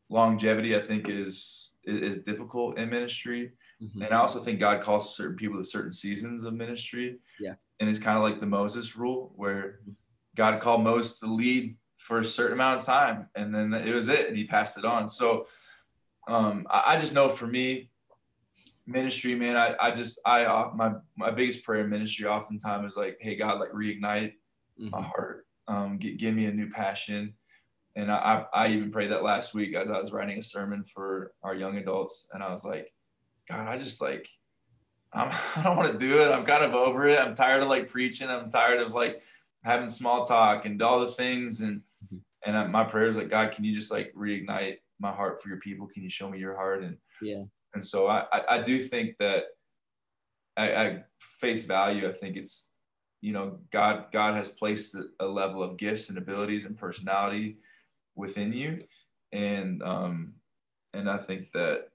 longevity, 0.08 0.76
I 0.76 0.80
think, 0.80 1.08
is 1.08 1.70
is, 1.84 2.22
difficult 2.22 2.78
in 2.78 2.88
ministry. 2.90 3.52
Mm-hmm. 3.82 4.02
And 4.02 4.14
I 4.14 4.18
also 4.18 4.40
think 4.40 4.60
God 4.60 4.82
calls 4.82 5.16
certain 5.16 5.36
people 5.36 5.58
to 5.58 5.64
certain 5.64 5.92
seasons 5.92 6.44
of 6.44 6.54
ministry. 6.54 7.18
Yeah. 7.40 7.54
And 7.80 7.88
it's 7.88 7.98
kind 7.98 8.16
of 8.16 8.22
like 8.22 8.40
the 8.40 8.46
Moses 8.46 8.96
rule 8.96 9.32
where. 9.36 9.80
God 10.36 10.60
called 10.60 10.84
Moses 10.84 11.18
to 11.20 11.26
lead 11.32 11.76
for 11.96 12.20
a 12.20 12.24
certain 12.24 12.52
amount 12.52 12.80
of 12.80 12.86
time 12.86 13.28
and 13.34 13.52
then 13.54 13.72
it 13.74 13.92
was 13.92 14.08
it 14.08 14.28
and 14.28 14.36
he 14.36 14.46
passed 14.46 14.78
it 14.78 14.84
on. 14.84 15.08
So 15.08 15.46
um, 16.28 16.66
I, 16.70 16.94
I, 16.94 16.98
just 16.98 17.14
know 17.14 17.28
for 17.28 17.46
me, 17.46 17.90
ministry, 18.86 19.34
man, 19.34 19.56
I, 19.56 19.74
I 19.80 19.90
just, 19.90 20.20
I, 20.24 20.44
uh, 20.44 20.70
my, 20.74 20.92
my 21.16 21.30
biggest 21.30 21.64
prayer 21.64 21.84
in 21.84 21.90
ministry 21.90 22.26
oftentimes 22.26 22.92
is 22.92 22.96
like, 22.96 23.16
Hey 23.20 23.36
God, 23.36 23.58
like 23.58 23.72
reignite 23.72 24.34
mm-hmm. 24.78 24.90
my 24.90 25.02
heart. 25.02 25.46
Um, 25.68 25.98
get, 25.98 26.18
give 26.18 26.34
me 26.34 26.46
a 26.46 26.52
new 26.52 26.70
passion. 26.70 27.34
And 27.96 28.12
I, 28.12 28.44
I 28.52 28.68
even 28.68 28.92
prayed 28.92 29.10
that 29.10 29.24
last 29.24 29.54
week 29.54 29.74
as 29.74 29.88
I 29.88 29.98
was 29.98 30.12
writing 30.12 30.38
a 30.38 30.42
sermon 30.42 30.84
for 30.84 31.32
our 31.42 31.54
young 31.54 31.78
adults. 31.78 32.28
And 32.32 32.42
I 32.42 32.50
was 32.50 32.64
like, 32.64 32.92
God, 33.48 33.66
I 33.66 33.78
just 33.78 34.02
like, 34.02 34.28
I'm, 35.16 35.30
I 35.56 35.62
don't 35.62 35.76
want 35.76 35.92
to 35.92 35.98
do 35.98 36.18
it. 36.20 36.30
I'm 36.30 36.44
kind 36.44 36.62
of 36.62 36.74
over 36.74 37.08
it. 37.08 37.18
I'm 37.18 37.34
tired 37.34 37.62
of 37.62 37.68
like 37.68 37.88
preaching. 37.88 38.28
I'm 38.28 38.50
tired 38.50 38.80
of 38.80 38.92
like 38.92 39.22
having 39.64 39.88
small 39.88 40.24
talk 40.24 40.66
and 40.66 40.80
all 40.82 41.00
the 41.00 41.08
things. 41.08 41.60
And, 41.60 41.80
mm-hmm. 42.04 42.18
and 42.44 42.56
I, 42.56 42.66
my 42.66 42.84
prayer 42.84 43.08
is 43.08 43.16
like, 43.16 43.30
God, 43.30 43.52
can 43.52 43.64
you 43.64 43.74
just 43.74 43.90
like 43.90 44.14
reignite 44.14 44.76
my 45.00 45.10
heart 45.10 45.42
for 45.42 45.48
your 45.48 45.58
people? 45.58 45.86
Can 45.86 46.02
you 46.02 46.10
show 46.10 46.28
me 46.28 46.38
your 46.38 46.54
heart? 46.54 46.84
And 46.84 46.96
yeah. 47.20 47.44
And 47.74 47.84
so 47.84 48.06
I, 48.06 48.24
I, 48.32 48.56
I 48.56 48.62
do 48.62 48.78
think 48.82 49.16
that 49.18 49.44
I, 50.56 50.74
I, 50.74 51.04
face 51.18 51.62
value. 51.62 52.08
I 52.08 52.12
think 52.12 52.36
it's, 52.36 52.68
you 53.20 53.32
know, 53.32 53.58
God, 53.70 54.06
God 54.12 54.34
has 54.34 54.48
placed 54.48 54.96
a 55.20 55.26
level 55.26 55.62
of 55.62 55.76
gifts 55.76 56.08
and 56.08 56.16
abilities 56.16 56.64
and 56.64 56.78
personality 56.78 57.58
within 58.14 58.52
you. 58.52 58.84
And, 59.32 59.82
um, 59.82 60.34
and 60.94 61.10
I 61.10 61.18
think 61.18 61.52
that, 61.52 61.88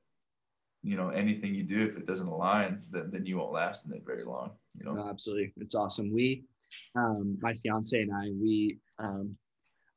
you 0.83 0.97
know, 0.97 1.09
anything 1.09 1.53
you 1.53 1.63
do, 1.63 1.83
if 1.83 1.97
it 1.97 2.07
doesn't 2.07 2.27
align, 2.27 2.79
then, 2.91 3.09
then 3.11 3.25
you 3.25 3.37
won't 3.37 3.51
last 3.51 3.85
in 3.85 3.93
it 3.93 4.03
very 4.05 4.23
long, 4.23 4.51
you 4.73 4.83
know? 4.83 4.93
No, 4.93 5.09
absolutely. 5.09 5.53
It's 5.57 5.75
awesome. 5.75 6.11
We, 6.11 6.43
um, 6.95 7.37
my 7.41 7.53
fiance 7.53 7.99
and 7.99 8.11
I, 8.13 8.31
we, 8.41 8.79
um, 8.99 9.35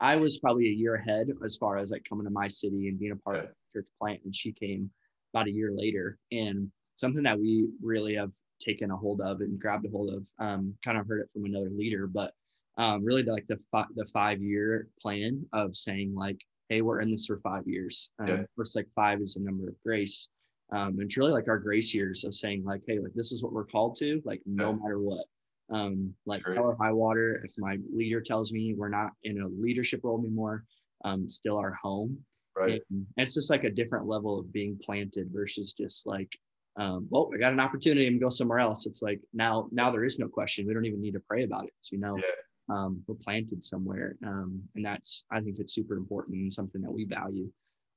I 0.01 0.17
was 0.17 0.39
probably 0.39 0.67
a 0.67 0.73
year 0.73 0.97
ahead 0.97 1.29
as 1.45 1.57
far 1.57 1.79
as 1.79 1.91
like 1.91 2.05
coming 2.07 2.27
to 2.27 2.31
my 2.31 2.49
city 2.49 2.89
and 2.89 2.99
being 2.99 3.13
a 3.13 3.17
part 3.17 3.37
yeah. 3.37 3.43
of 3.45 3.49
church 3.73 3.87
plant. 4.01 4.21
And 4.25 4.35
she 4.35 4.53
came 4.53 4.91
about 5.33 5.47
a 5.47 5.53
year 5.53 5.73
later. 5.73 6.19
And 6.31 6.71
something 6.97 7.23
that 7.23 7.39
we 7.39 7.69
really 7.83 8.15
have 8.17 8.33
taken 8.61 8.91
a 8.91 8.97
hold 8.97 9.21
of 9.21 9.41
and 9.41 9.59
grabbed 9.59 9.87
a 9.87 9.91
hold 9.91 10.13
of, 10.13 10.29
um, 10.39 10.75
kind 10.85 10.99
of 10.99 11.07
heard 11.07 11.23
it 11.23 11.31
from 11.33 11.47
another 11.47 11.71
leader, 11.71 12.07
but 12.07 12.35
um, 12.77 13.05
really 13.05 13.23
like 13.23 13.47
the, 13.47 13.59
fi- 13.71 13.87
the 13.95 14.05
five 14.13 14.43
year 14.43 14.89
plan 15.01 15.47
of 15.53 15.77
saying 15.77 16.15
like, 16.15 16.41
hey, 16.69 16.83
we're 16.83 17.01
in 17.01 17.11
this 17.11 17.27
for 17.27 17.39
five 17.39 17.67
years. 17.67 18.11
Um, 18.19 18.27
yeah. 18.27 18.43
First, 18.57 18.77
like 18.77 18.89
five 18.95 19.21
is 19.21 19.37
a 19.37 19.41
number 19.41 19.69
of 19.69 19.75
grace. 19.85 20.29
Um, 20.75 20.89
and 20.89 21.03
it's 21.03 21.17
really 21.17 21.33
like 21.33 21.49
our 21.49 21.59
grace 21.59 21.95
years 21.95 22.25
of 22.25 22.35
saying 22.35 22.65
like, 22.65 22.83
hey, 22.87 22.99
like 22.99 23.15
this 23.15 23.31
is 23.31 23.43
what 23.43 23.53
we're 23.53 23.65
called 23.65 23.97
to, 23.99 24.21
like 24.25 24.43
no 24.45 24.71
yeah. 24.71 24.77
matter 24.83 24.99
what 24.99 25.25
um, 25.73 26.13
like 26.27 26.43
hell 26.47 26.77
high 26.81 26.93
water. 26.93 27.43
If 27.45 27.53
my 27.59 27.79
leader 27.95 28.21
tells 28.21 28.53
me 28.53 28.75
we're 28.77 28.89
not 28.89 29.13
in 29.23 29.41
a 29.41 29.49
leadership 29.49 30.01
role 30.03 30.19
anymore, 30.19 30.65
um, 31.05 31.29
still 31.31 31.59
our 31.59 31.75
home. 31.75 32.19
Right. 32.57 32.83
And 32.91 33.07
it's 33.17 33.35
just 33.35 33.51
like 33.51 33.65
a 33.65 33.71
different 33.71 34.07
level 34.07 34.39
of 34.39 34.53
being 34.53 34.79
planted 34.83 35.31
versus 35.33 35.73
just 35.73 36.07
like, 36.07 36.31
um, 36.77 37.07
well, 37.11 37.31
I 37.35 37.39
got 37.39 37.53
an 37.53 37.61
opportunity 37.61 38.07
and 38.07 38.21
go 38.21 38.29
somewhere 38.29 38.59
else. 38.59 38.87
It's 38.87 39.03
like 39.03 39.21
now, 39.33 39.69
now 39.73 39.91
there 39.91 40.05
is 40.05 40.19
no 40.19 40.29
question. 40.29 40.67
We 40.67 40.75
don't 40.75 40.85
even 40.85 41.01
need 41.01 41.15
to 41.15 41.23
pray 41.29 41.45
about 41.45 41.65
it. 41.65 41.73
So, 41.83 41.95
you 41.95 42.01
know, 42.01 42.17
yeah. 42.17 42.75
um, 42.75 43.03
we're 43.07 43.15
planted 43.17 43.63
somewhere. 43.65 44.17
Um, 44.25 44.61
and 44.75 44.85
that's, 44.85 45.25
I 45.31 45.41
think 45.41 45.59
it's 45.59 45.75
super 45.75 45.97
important 45.97 46.37
and 46.37 46.53
something 46.53 46.83
that 46.83 46.93
we 46.93 47.05
value. 47.05 47.49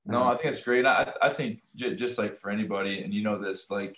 No, 0.08 0.24
I 0.24 0.38
think 0.38 0.54
it's 0.54 0.64
great. 0.64 0.86
I, 0.86 1.12
I 1.22 1.30
think 1.30 1.62
j- 1.76 1.96
just 1.96 2.18
like 2.18 2.38
for 2.38 2.50
anybody, 2.50 3.04
and 3.04 3.14
you 3.14 3.24
know 3.24 3.38
this, 3.38 3.70
like 3.70 3.98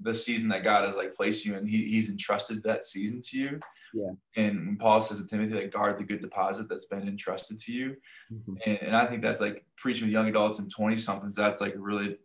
the 0.00 0.14
season 0.14 0.48
that 0.50 0.64
God 0.64 0.84
has 0.84 0.96
like 0.96 1.14
placed 1.14 1.44
you 1.44 1.56
in, 1.56 1.66
he, 1.66 1.84
he's 1.86 2.10
entrusted 2.10 2.62
that 2.62 2.84
season 2.84 3.20
to 3.22 3.38
you. 3.38 3.60
Yeah. 3.94 4.10
And 4.36 4.66
when 4.66 4.76
Paul 4.76 5.00
says 5.00 5.20
to 5.20 5.28
Timothy, 5.28 5.54
like 5.54 5.72
guard 5.72 5.98
the 5.98 6.04
good 6.04 6.20
deposit 6.20 6.68
that's 6.68 6.86
been 6.86 7.06
entrusted 7.06 7.58
to 7.60 7.72
you. 7.72 7.96
Mm-hmm. 8.32 8.54
And, 8.66 8.82
and 8.82 8.96
I 8.96 9.06
think 9.06 9.22
that's 9.22 9.40
like 9.40 9.64
preaching 9.76 10.06
with 10.06 10.12
young 10.12 10.28
adults 10.28 10.58
and 10.58 10.70
20 10.70 10.96
somethings. 10.96 11.36
That's 11.36 11.60
like 11.60 11.74
really 11.76 12.16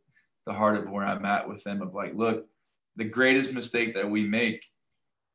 the 0.46 0.54
heart 0.54 0.78
of 0.78 0.90
where 0.90 1.06
I'm 1.06 1.26
at 1.26 1.48
with 1.48 1.64
them 1.64 1.82
of 1.82 1.94
like, 1.94 2.16
look, 2.16 2.48
the 2.96 3.06
greatest 3.06 3.54
mistake 3.54 3.94
that 3.96 4.10
we 4.10 4.26
make 4.26 4.66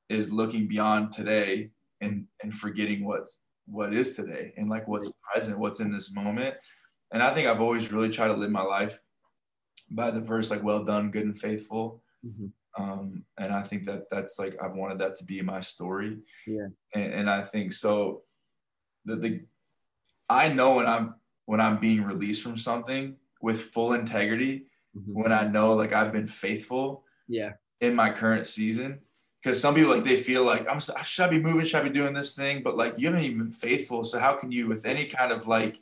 is 0.09 0.33
looking 0.33 0.67
beyond 0.67 1.12
today 1.12 1.71
and, 2.01 2.27
and 2.43 2.55
forgetting 2.55 3.05
what, 3.05 3.29
what 3.67 3.93
is 3.93 4.17
today 4.17 4.53
and 4.57 4.69
like 4.69 4.89
what's 4.89 5.12
present, 5.31 5.59
what's 5.59 5.81
in 5.81 5.93
this 5.93 6.12
moment. 6.12 6.55
And 7.12 7.23
I 7.23 7.33
think 7.33 7.47
I've 7.47 7.61
always 7.61 7.92
really 7.92 8.09
tried 8.09 8.28
to 8.28 8.35
live 8.35 8.50
my 8.50 8.62
life 8.62 9.00
by 9.90 10.11
the 10.11 10.21
verse, 10.21 10.50
like, 10.50 10.62
well 10.62 10.85
done, 10.85 11.11
good 11.11 11.25
and 11.25 11.38
faithful 11.38 12.02
Mm-hmm. 12.26 12.83
Um, 12.83 13.25
and 13.38 13.52
I 13.52 13.62
think 13.62 13.85
that 13.87 14.09
that's 14.11 14.38
like 14.38 14.57
I've 14.62 14.75
wanted 14.75 14.99
that 15.00 15.16
to 15.16 15.25
be 15.25 15.42
my 15.42 15.61
story. 15.61 16.19
Yeah. 16.47 16.69
And, 16.95 17.12
and 17.12 17.31
I 17.31 17.42
think 17.42 17.73
so. 17.73 18.23
The 19.04 19.16
the 19.16 19.40
I 20.28 20.49
know 20.49 20.75
when 20.75 20.87
I'm 20.87 21.14
when 21.45 21.61
I'm 21.61 21.81
being 21.81 22.02
released 22.02 22.42
from 22.42 22.57
something 22.57 23.16
with 23.40 23.61
full 23.61 23.92
integrity, 23.92 24.66
mm-hmm. 24.97 25.21
when 25.21 25.33
I 25.33 25.47
know 25.47 25.75
like 25.75 25.92
I've 25.92 26.12
been 26.12 26.28
faithful. 26.28 27.04
Yeah. 27.28 27.52
In 27.81 27.97
my 27.97 28.11
current 28.11 28.47
season, 28.47 29.00
because 29.42 29.61
some 29.61 29.75
people 29.75 29.92
like 29.92 30.04
they 30.04 30.16
feel 30.16 30.45
like 30.45 30.69
I'm 30.71 30.78
should 30.78 31.25
I 31.25 31.28
be 31.28 31.40
moving, 31.40 31.64
should 31.64 31.81
I 31.81 31.83
be 31.83 31.90
doing 31.90 32.14
this 32.14 32.37
thing, 32.37 32.62
but 32.62 32.76
like 32.76 32.95
you 32.97 33.09
haven't 33.09 33.25
even 33.25 33.38
been 33.38 33.52
faithful. 33.52 34.04
So 34.04 34.21
how 34.21 34.35
can 34.35 34.52
you, 34.52 34.69
with 34.69 34.87
any 34.87 35.07
kind 35.07 35.33
of 35.33 35.49
like 35.49 35.81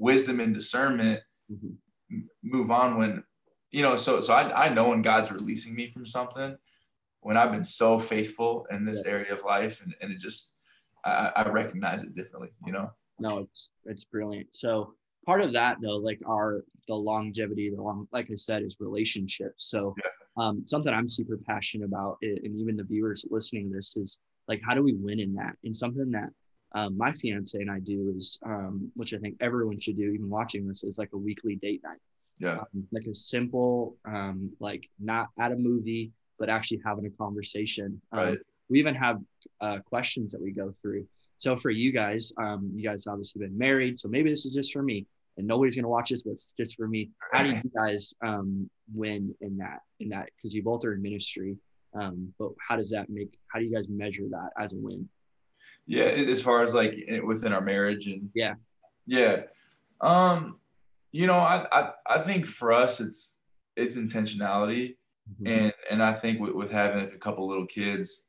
wisdom 0.00 0.40
and 0.40 0.52
discernment, 0.52 1.20
mm-hmm. 1.50 2.18
move 2.42 2.70
on 2.70 2.98
when 2.98 3.22
you 3.70 3.82
know? 3.82 3.94
So 3.96 4.20
so 4.20 4.34
I 4.34 4.66
I 4.66 4.68
know 4.68 4.88
when 4.88 5.02
God's 5.02 5.30
releasing 5.30 5.74
me 5.74 5.88
from 5.88 6.04
something 6.04 6.56
when 7.20 7.36
I've 7.36 7.52
been 7.52 7.64
so 7.64 8.00
faithful 8.00 8.66
in 8.70 8.84
this 8.84 9.02
yeah. 9.04 9.12
area 9.12 9.32
of 9.32 9.44
life, 9.44 9.80
and 9.82 9.94
and 10.00 10.10
it 10.10 10.18
just 10.18 10.52
I, 11.04 11.30
I 11.36 11.48
recognize 11.48 12.02
it 12.02 12.14
differently, 12.14 12.48
you 12.66 12.72
know. 12.72 12.90
No, 13.20 13.38
it's 13.38 13.70
it's 13.84 14.04
brilliant. 14.04 14.54
So 14.54 14.94
part 15.24 15.42
of 15.42 15.52
that 15.52 15.76
though, 15.80 15.96
like 15.96 16.20
our 16.26 16.64
the 16.88 16.94
longevity, 16.94 17.70
the 17.70 17.80
long, 17.80 18.08
like 18.12 18.28
I 18.32 18.34
said, 18.34 18.62
is 18.62 18.76
relationships. 18.80 19.68
So 19.70 19.94
yeah 19.96 20.10
um, 20.36 20.64
something 20.66 20.92
I'm 20.92 21.08
super 21.08 21.38
passionate 21.46 21.86
about, 21.86 22.18
and 22.22 22.56
even 22.56 22.76
the 22.76 22.84
viewers 22.84 23.24
listening 23.30 23.70
to 23.70 23.76
this 23.76 23.96
is 23.96 24.18
like, 24.48 24.60
how 24.66 24.74
do 24.74 24.82
we 24.82 24.94
win 24.94 25.20
in 25.20 25.34
that? 25.34 25.56
And 25.64 25.76
something 25.76 26.10
that 26.12 26.30
um, 26.72 26.96
my 26.96 27.12
fiance 27.12 27.58
and 27.58 27.70
I 27.70 27.80
do 27.80 28.14
is, 28.16 28.38
um, 28.44 28.90
which 28.94 29.14
I 29.14 29.18
think 29.18 29.36
everyone 29.40 29.80
should 29.80 29.96
do, 29.96 30.10
even 30.10 30.28
watching 30.28 30.66
this, 30.66 30.84
is 30.84 30.98
like 30.98 31.10
a 31.12 31.18
weekly 31.18 31.56
date 31.56 31.82
night. 31.82 31.98
Yeah. 32.38 32.58
Um, 32.60 32.86
like 32.92 33.06
a 33.06 33.14
simple, 33.14 33.96
um, 34.04 34.50
like 34.60 34.88
not 34.98 35.28
at 35.38 35.52
a 35.52 35.56
movie, 35.56 36.12
but 36.38 36.48
actually 36.48 36.80
having 36.84 37.06
a 37.06 37.10
conversation. 37.10 38.00
Um, 38.12 38.18
right. 38.18 38.38
We 38.68 38.78
even 38.78 38.94
have 38.94 39.18
uh, 39.60 39.78
questions 39.80 40.32
that 40.32 40.40
we 40.40 40.52
go 40.52 40.72
through. 40.80 41.06
So 41.38 41.56
for 41.56 41.70
you 41.70 41.90
guys, 41.92 42.32
you 42.38 42.82
guys 42.82 43.06
obviously 43.06 43.40
been 43.40 43.56
married, 43.56 43.98
so 43.98 44.08
maybe 44.08 44.30
this 44.30 44.46
is 44.46 44.54
just 44.54 44.72
for 44.72 44.82
me 44.82 45.06
and 45.40 45.46
nobody's 45.46 45.74
gonna 45.74 45.88
watch 45.88 46.10
this, 46.10 46.22
but 46.22 46.32
it's 46.32 46.52
just 46.56 46.76
for 46.76 46.86
me. 46.86 47.10
How 47.32 47.42
do 47.42 47.50
you 47.50 47.62
guys 47.74 48.14
um, 48.22 48.68
win 48.94 49.34
in 49.40 49.56
that? 49.58 49.80
In 49.98 50.10
that 50.10 50.28
because 50.36 50.54
you 50.54 50.62
both 50.62 50.84
are 50.84 50.94
in 50.94 51.02
ministry, 51.02 51.56
um, 51.94 52.32
but 52.38 52.50
how 52.66 52.76
does 52.76 52.90
that 52.90 53.08
make? 53.08 53.32
How 53.48 53.58
do 53.58 53.64
you 53.64 53.72
guys 53.72 53.88
measure 53.88 54.28
that 54.30 54.50
as 54.58 54.74
a 54.74 54.76
win? 54.76 55.08
Yeah, 55.90 56.04
as 56.04 56.40
far 56.40 56.62
as 56.62 56.72
like 56.72 56.94
within 57.24 57.52
our 57.52 57.60
marriage 57.60 58.06
and 58.06 58.30
yeah, 58.32 58.54
yeah, 59.06 59.42
um, 60.00 60.60
you 61.10 61.26
know, 61.26 61.40
I 61.40 61.66
I, 61.72 61.90
I 62.06 62.20
think 62.20 62.46
for 62.46 62.72
us 62.72 63.00
it's 63.00 63.34
it's 63.76 63.96
intentionality, 63.96 64.94
mm-hmm. 65.28 65.46
and 65.48 65.72
and 65.90 66.00
I 66.00 66.12
think 66.12 66.38
with, 66.38 66.52
with 66.52 66.70
having 66.70 67.06
a 67.06 67.18
couple 67.18 67.48
little 67.48 67.66
kids, 67.66 68.22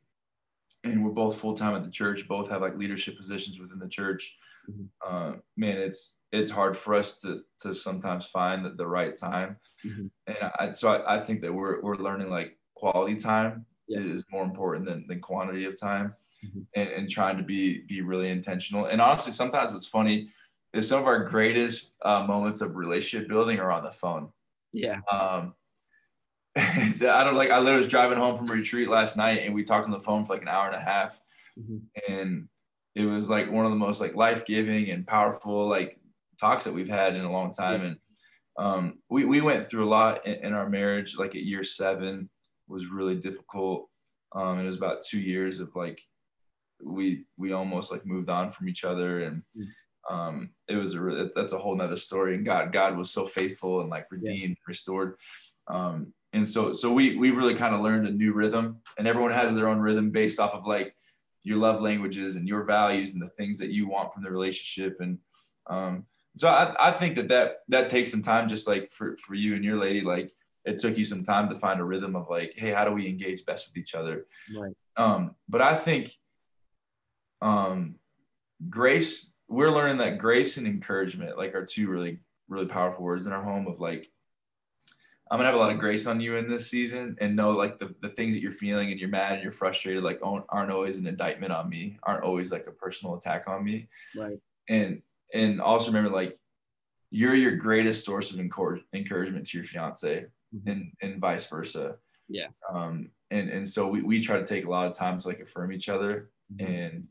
and 0.83 1.05
we're 1.05 1.11
both 1.11 1.37
full 1.37 1.53
time 1.53 1.75
at 1.75 1.83
the 1.83 1.91
church, 1.91 2.27
both 2.27 2.49
have 2.49 2.61
like 2.61 2.75
leadership 2.77 3.15
positions 3.15 3.59
within 3.59 3.77
the 3.77 3.87
church. 3.87 4.35
Mm-hmm. 4.67 4.85
Uh, 5.07 5.33
man, 5.55 5.77
it's 5.77 6.15
it's 6.31 6.49
hard 6.49 6.75
for 6.75 6.95
us 6.95 7.21
to 7.21 7.41
to 7.59 7.75
sometimes 7.75 8.25
find 8.25 8.65
the, 8.65 8.71
the 8.71 8.87
right 8.87 9.15
time. 9.15 9.57
Mm-hmm. 9.85 10.07
And 10.25 10.51
I, 10.57 10.71
so 10.71 10.93
I, 10.93 11.17
I, 11.17 11.19
think 11.19 11.41
that 11.41 11.53
we're 11.53 11.79
we're 11.81 11.97
learning 11.97 12.31
like 12.31 12.57
quality 12.73 13.17
time 13.17 13.67
yeah. 13.87 13.99
is 13.99 14.23
more 14.31 14.43
important 14.43 14.87
than, 14.87 15.05
than 15.07 15.19
quantity 15.19 15.65
of 15.65 15.79
time. 15.79 16.15
Mm-hmm. 16.45 16.61
And, 16.75 16.89
and 16.89 17.09
trying 17.09 17.37
to 17.37 17.43
be 17.43 17.81
be 17.81 18.01
really 18.01 18.29
intentional. 18.29 18.85
And 18.85 18.99
honestly, 18.99 19.31
sometimes 19.31 19.71
what's 19.71 19.87
funny 19.87 20.29
is 20.73 20.87
some 20.87 20.99
of 20.99 21.05
our 21.05 21.23
greatest 21.25 21.97
uh, 22.03 22.23
moments 22.23 22.61
of 22.61 22.75
relationship 22.75 23.29
building 23.29 23.59
are 23.59 23.71
on 23.71 23.83
the 23.83 23.91
phone. 23.91 24.29
Yeah. 24.73 25.01
Um, 25.11 25.53
I 26.55 27.23
don't 27.23 27.35
like. 27.35 27.51
I 27.51 27.59
literally 27.59 27.77
was 27.77 27.87
driving 27.87 28.17
home 28.17 28.37
from 28.37 28.47
retreat 28.47 28.89
last 28.89 29.17
night, 29.17 29.41
and 29.43 29.53
we 29.53 29.63
talked 29.63 29.85
on 29.85 29.91
the 29.91 29.99
phone 29.99 30.25
for 30.25 30.33
like 30.33 30.41
an 30.41 30.47
hour 30.47 30.65
and 30.65 30.75
a 30.75 30.81
half, 30.81 31.21
mm-hmm. 31.59 31.77
and 32.11 32.47
it 32.95 33.05
was 33.05 33.29
like 33.29 33.51
one 33.51 33.65
of 33.65 33.71
the 33.71 33.77
most 33.77 34.01
like 34.01 34.15
life 34.15 34.45
giving 34.45 34.89
and 34.89 35.07
powerful 35.07 35.67
like 35.67 35.99
talks 36.39 36.65
that 36.65 36.73
we've 36.73 36.89
had 36.89 37.15
in 37.15 37.23
a 37.23 37.31
long 37.31 37.53
time. 37.53 37.83
And 37.83 37.97
um, 38.57 38.99
we, 39.09 39.25
we 39.25 39.41
went 39.41 39.65
through 39.65 39.85
a 39.85 39.89
lot 39.89 40.25
in, 40.25 40.45
in, 40.45 40.53
our 40.53 40.67
marriage, 40.67 41.15
like 41.17 41.35
at 41.35 41.43
year 41.43 41.63
seven 41.63 42.29
was 42.67 42.87
really 42.87 43.15
difficult. 43.15 43.87
Um, 44.33 44.59
it 44.59 44.65
was 44.65 44.75
about 44.75 45.01
two 45.01 45.19
years 45.19 45.59
of 45.59 45.75
like, 45.75 46.01
we, 46.83 47.25
we 47.37 47.51
almost 47.51 47.91
like 47.91 48.05
moved 48.05 48.29
on 48.29 48.51
from 48.51 48.69
each 48.69 48.83
other 48.83 49.23
and 49.23 49.43
mm. 49.57 49.65
um, 50.09 50.49
it 50.67 50.75
was 50.75 50.95
a, 50.95 51.29
that's 51.33 51.53
a 51.53 51.57
whole 51.57 51.75
nother 51.75 51.97
story. 51.97 52.35
And 52.35 52.45
God, 52.45 52.71
God 52.71 52.97
was 52.97 53.11
so 53.11 53.25
faithful 53.25 53.81
and 53.81 53.89
like 53.89 54.07
redeemed, 54.11 54.57
yeah. 54.57 54.67
restored. 54.67 55.15
Um, 55.67 56.13
and 56.33 56.47
so, 56.47 56.73
so 56.73 56.91
we, 56.91 57.17
we 57.17 57.31
really 57.31 57.55
kind 57.55 57.75
of 57.75 57.81
learned 57.81 58.07
a 58.07 58.11
new 58.11 58.33
rhythm 58.33 58.81
and 58.97 59.07
everyone 59.07 59.31
has 59.31 59.53
their 59.53 59.67
own 59.67 59.79
rhythm 59.79 60.11
based 60.11 60.39
off 60.39 60.53
of 60.53 60.65
like 60.65 60.95
your 61.43 61.57
love 61.57 61.81
languages 61.81 62.35
and 62.35 62.47
your 62.47 62.63
values 62.63 63.13
and 63.13 63.21
the 63.21 63.29
things 63.29 63.57
that 63.59 63.69
you 63.71 63.87
want 63.87 64.13
from 64.13 64.23
the 64.23 64.31
relationship. 64.31 65.01
And, 65.01 65.17
um, 65.67 66.05
so 66.35 66.49
I, 66.49 66.89
I 66.89 66.91
think 66.91 67.15
that, 67.15 67.27
that 67.29 67.57
that 67.69 67.89
takes 67.89 68.11
some 68.11 68.21
time 68.21 68.47
just 68.47 68.67
like 68.67 68.91
for, 68.91 69.17
for 69.17 69.35
you 69.35 69.55
and 69.55 69.63
your 69.63 69.77
lady 69.77 70.01
like 70.01 70.31
it 70.63 70.79
took 70.79 70.97
you 70.97 71.03
some 71.03 71.23
time 71.23 71.49
to 71.49 71.55
find 71.55 71.79
a 71.79 71.83
rhythm 71.83 72.15
of 72.15 72.29
like 72.29 72.53
hey 72.55 72.71
how 72.71 72.85
do 72.85 72.91
we 72.91 73.07
engage 73.07 73.45
best 73.45 73.67
with 73.67 73.77
each 73.77 73.95
other 73.95 74.25
right 74.55 74.73
um 74.97 75.35
but 75.49 75.61
i 75.61 75.75
think 75.75 76.13
um 77.41 77.95
grace 78.69 79.31
we're 79.47 79.71
learning 79.71 79.97
that 79.97 80.17
grace 80.17 80.57
and 80.57 80.67
encouragement 80.67 81.37
like 81.37 81.55
are 81.55 81.65
two 81.65 81.89
really 81.89 82.19
really 82.47 82.67
powerful 82.67 83.03
words 83.03 83.25
in 83.25 83.33
our 83.33 83.41
home 83.41 83.67
of 83.67 83.79
like 83.79 84.09
i'm 85.29 85.37
gonna 85.37 85.45
have 85.45 85.55
a 85.55 85.59
lot 85.59 85.71
of 85.71 85.79
grace 85.79 86.05
on 86.05 86.21
you 86.21 86.35
in 86.35 86.49
this 86.49 86.69
season 86.69 87.15
and 87.19 87.35
know 87.35 87.51
like 87.51 87.79
the, 87.79 87.93
the 88.01 88.09
things 88.09 88.35
that 88.35 88.41
you're 88.41 88.51
feeling 88.51 88.91
and 88.91 88.99
you're 88.99 89.09
mad 89.09 89.33
and 89.33 89.43
you're 89.43 89.51
frustrated 89.51 90.03
like 90.03 90.19
aren't 90.23 90.71
always 90.71 90.97
an 90.97 91.07
indictment 91.07 91.51
on 91.51 91.69
me 91.69 91.97
aren't 92.03 92.23
always 92.23 92.51
like 92.51 92.67
a 92.67 92.71
personal 92.71 93.15
attack 93.15 93.47
on 93.47 93.63
me 93.63 93.87
right 94.15 94.39
and 94.69 95.01
and 95.33 95.61
also 95.61 95.87
remember 95.87 96.09
like 96.09 96.37
you're 97.09 97.35
your 97.35 97.55
greatest 97.55 98.05
source 98.05 98.31
of 98.31 98.39
encouragement 98.39 99.45
to 99.45 99.57
your 99.57 99.65
fiance 99.65 100.25
mm-hmm. 100.55 100.69
and 100.69 100.91
and 101.01 101.19
vice 101.19 101.45
versa 101.47 101.95
yeah 102.29 102.47
um 102.73 103.09
and 103.31 103.49
and 103.49 103.67
so 103.67 103.87
we, 103.87 104.01
we 104.01 104.21
try 104.21 104.37
to 104.37 104.45
take 104.45 104.65
a 104.65 104.69
lot 104.69 104.87
of 104.87 104.95
time 104.95 105.17
to 105.17 105.27
like 105.27 105.39
affirm 105.39 105.71
each 105.71 105.89
other 105.89 106.29
mm-hmm. 106.53 106.71
and 106.71 107.07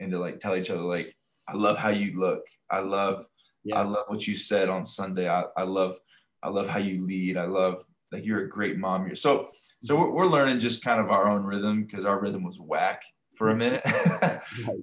and 0.00 0.10
to 0.10 0.18
like 0.18 0.40
tell 0.40 0.56
each 0.56 0.70
other 0.70 0.82
like 0.82 1.14
i 1.48 1.54
love 1.54 1.76
how 1.76 1.88
you 1.88 2.18
look 2.18 2.44
i 2.70 2.80
love 2.80 3.26
yeah. 3.64 3.78
i 3.78 3.82
love 3.82 4.04
what 4.08 4.26
you 4.26 4.34
said 4.34 4.68
on 4.68 4.84
sunday 4.84 5.28
I, 5.28 5.44
I 5.56 5.62
love 5.62 5.96
i 6.42 6.48
love 6.48 6.68
how 6.68 6.78
you 6.78 7.04
lead 7.04 7.36
i 7.36 7.44
love 7.44 7.84
like 8.12 8.24
you're 8.24 8.44
a 8.44 8.48
great 8.48 8.78
mom 8.78 9.06
you're 9.06 9.16
so 9.16 9.48
so 9.82 9.96
we're, 9.96 10.10
we're 10.10 10.26
learning 10.26 10.60
just 10.60 10.82
kind 10.82 11.00
of 11.00 11.10
our 11.10 11.28
own 11.28 11.44
rhythm 11.44 11.84
because 11.84 12.04
our 12.04 12.20
rhythm 12.20 12.42
was 12.42 12.58
whack 12.58 13.02
for 13.34 13.50
a 13.50 13.56
minute 13.56 13.82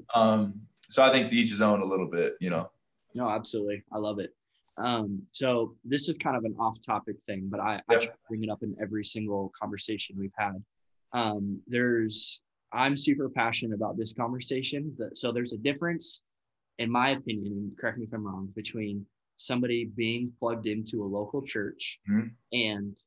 um 0.16 0.62
so 0.92 1.02
I 1.02 1.10
think 1.10 1.28
to 1.30 1.38
each 1.38 1.52
his 1.52 1.62
own 1.62 1.82
a 1.82 1.86
little 1.86 2.06
bit, 2.06 2.36
you 2.42 2.50
know. 2.50 2.70
No, 3.16 3.30
absolutely. 3.30 3.82
I 3.94 3.98
love 3.98 4.20
it. 4.20 4.36
Um, 4.78 5.22
so 5.32 5.76
this 5.86 6.10
is 6.10 6.18
kind 6.18 6.36
of 6.36 6.44
an 6.44 6.54
off-topic 6.60 7.16
thing, 7.26 7.48
but 7.50 7.62
I, 7.62 7.82
I 7.90 8.10
bring 8.28 8.44
it 8.44 8.50
up 8.50 8.62
in 8.62 8.76
every 8.82 9.06
single 9.06 9.54
conversation 9.58 10.18
we've 10.20 10.34
had. 10.38 10.62
Um, 11.14 11.62
there's 11.66 12.42
I'm 12.74 12.98
super 12.98 13.30
passionate 13.30 13.76
about 13.76 13.98
this 13.98 14.14
conversation. 14.14 14.96
So 15.14 15.32
there's 15.32 15.54
a 15.54 15.58
difference, 15.58 16.24
in 16.80 16.90
my 16.90 17.12
opinion, 17.12 17.72
correct 17.80 17.98
me 17.98 18.06
if 18.06 18.14
I'm 18.14 18.26
wrong, 18.26 18.50
between 18.56 19.06
somebody 19.38 19.92
being 19.96 20.32
plugged 20.40 20.68
into 20.68 21.04
a 21.04 21.06
local 21.06 21.42
church 21.42 22.00
mm-hmm. 22.10 22.28
and 22.54 22.98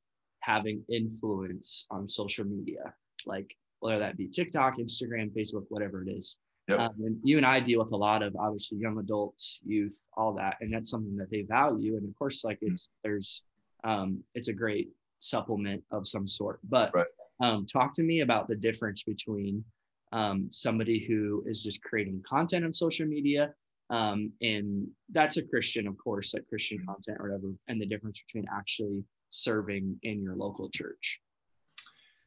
having 0.40 0.82
influence 0.90 1.86
on 1.90 2.08
social 2.08 2.44
media, 2.44 2.92
like 3.24 3.56
whether 3.80 3.98
that 3.98 4.16
be 4.16 4.28
TikTok, 4.28 4.78
Instagram, 4.78 5.30
Facebook, 5.34 5.64
whatever 5.68 6.02
it 6.02 6.10
is. 6.10 6.36
Yep. 6.68 6.80
Um, 6.80 6.94
and 7.00 7.18
you 7.22 7.36
and 7.36 7.46
I 7.46 7.60
deal 7.60 7.82
with 7.82 7.92
a 7.92 7.96
lot 7.96 8.22
of 8.22 8.34
obviously 8.36 8.78
young 8.78 8.98
adults, 8.98 9.60
youth, 9.64 10.00
all 10.16 10.32
that, 10.34 10.56
and 10.60 10.72
that's 10.72 10.90
something 10.90 11.16
that 11.16 11.30
they 11.30 11.42
value. 11.42 11.96
And 11.96 12.08
of 12.08 12.14
course, 12.18 12.42
like 12.42 12.56
mm-hmm. 12.56 12.72
it's 12.72 12.88
there's 13.02 13.42
um, 13.84 14.22
it's 14.34 14.48
a 14.48 14.52
great 14.52 14.88
supplement 15.20 15.82
of 15.90 16.06
some 16.06 16.26
sort. 16.26 16.60
But 16.64 16.94
right. 16.94 17.06
Um, 17.40 17.66
talk 17.66 17.94
to 17.94 18.02
me 18.02 18.20
about 18.20 18.48
the 18.48 18.56
difference 18.56 19.02
between 19.02 19.64
um, 20.12 20.48
somebody 20.50 21.04
who 21.04 21.42
is 21.46 21.62
just 21.62 21.82
creating 21.82 22.22
content 22.26 22.64
on 22.64 22.72
social 22.72 23.06
media, 23.06 23.52
um, 23.90 24.32
and 24.40 24.86
that's 25.10 25.36
a 25.36 25.42
Christian, 25.42 25.86
of 25.86 25.98
course, 25.98 26.34
like 26.34 26.46
Christian 26.48 26.78
mm-hmm. 26.78 26.92
content 26.92 27.18
or 27.20 27.28
whatever, 27.28 27.52
and 27.68 27.80
the 27.80 27.86
difference 27.86 28.22
between 28.26 28.46
actually 28.54 29.04
serving 29.30 29.98
in 30.02 30.22
your 30.22 30.36
local 30.36 30.70
church. 30.70 31.20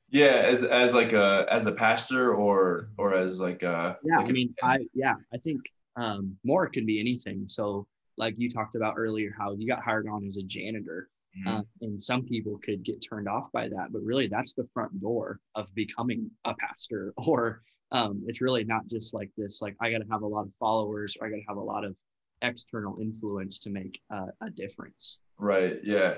Yeah, 0.10 0.44
as 0.46 0.64
as 0.64 0.94
like 0.94 1.14
a 1.14 1.46
as 1.52 1.66
a 1.66 1.72
pastor 1.72 2.34
or 2.34 2.90
or 2.98 3.14
as 3.14 3.40
like 3.40 3.64
a 3.64 3.98
yeah. 4.04 4.18
Like 4.18 4.30
I 4.30 4.32
mean, 4.32 4.56
I 4.64 4.80
yeah, 4.94 5.16
I 5.34 5.38
think 5.38 5.62
um, 5.98 6.38
more 6.44 6.68
can 6.68 6.86
be 6.86 7.00
anything. 7.00 7.46
So 7.48 7.88
like 8.18 8.38
you 8.38 8.50
talked 8.50 8.76
about 8.76 8.96
earlier, 8.98 9.34
how 9.38 9.54
you 9.54 9.68
got 9.68 9.84
hired 9.84 10.08
on 10.08 10.26
as 10.26 10.38
a 10.38 10.44
janitor, 10.44 11.10
mm-hmm. 11.40 11.48
uh, 11.48 11.62
and 11.82 12.02
some 12.02 12.24
people 12.24 12.60
could 12.64 12.84
get 12.84 13.04
turned 13.08 13.28
off 13.28 13.52
by 13.52 13.68
that, 13.70 13.88
but 13.92 14.02
really 14.02 14.28
that's 14.28 14.54
the 14.54 14.68
front 14.74 15.00
door 15.02 15.40
of 15.56 15.74
becoming 15.76 16.30
a 16.46 16.54
pastor. 16.56 17.14
Or 17.28 17.62
um, 17.92 18.24
it's 18.28 18.42
really 18.42 18.64
not 18.64 18.88
just 18.88 19.14
like 19.14 19.30
this. 19.38 19.62
Like 19.62 19.76
I 19.82 19.92
got 19.92 20.00
to 20.00 20.08
have 20.12 20.22
a 20.22 20.28
lot 20.28 20.46
of 20.46 20.54
followers, 20.56 21.18
or 21.20 21.28
I 21.28 21.30
got 21.30 21.38
to 21.38 21.46
have 21.48 21.58
a 21.58 21.62
lot 21.62 21.84
of 21.84 21.96
external 22.42 22.98
influence 23.02 23.60
to 23.60 23.70
make 23.70 24.00
uh, 24.14 24.28
a 24.42 24.50
difference. 24.50 25.20
Right. 25.38 25.80
Yeah. 25.84 26.16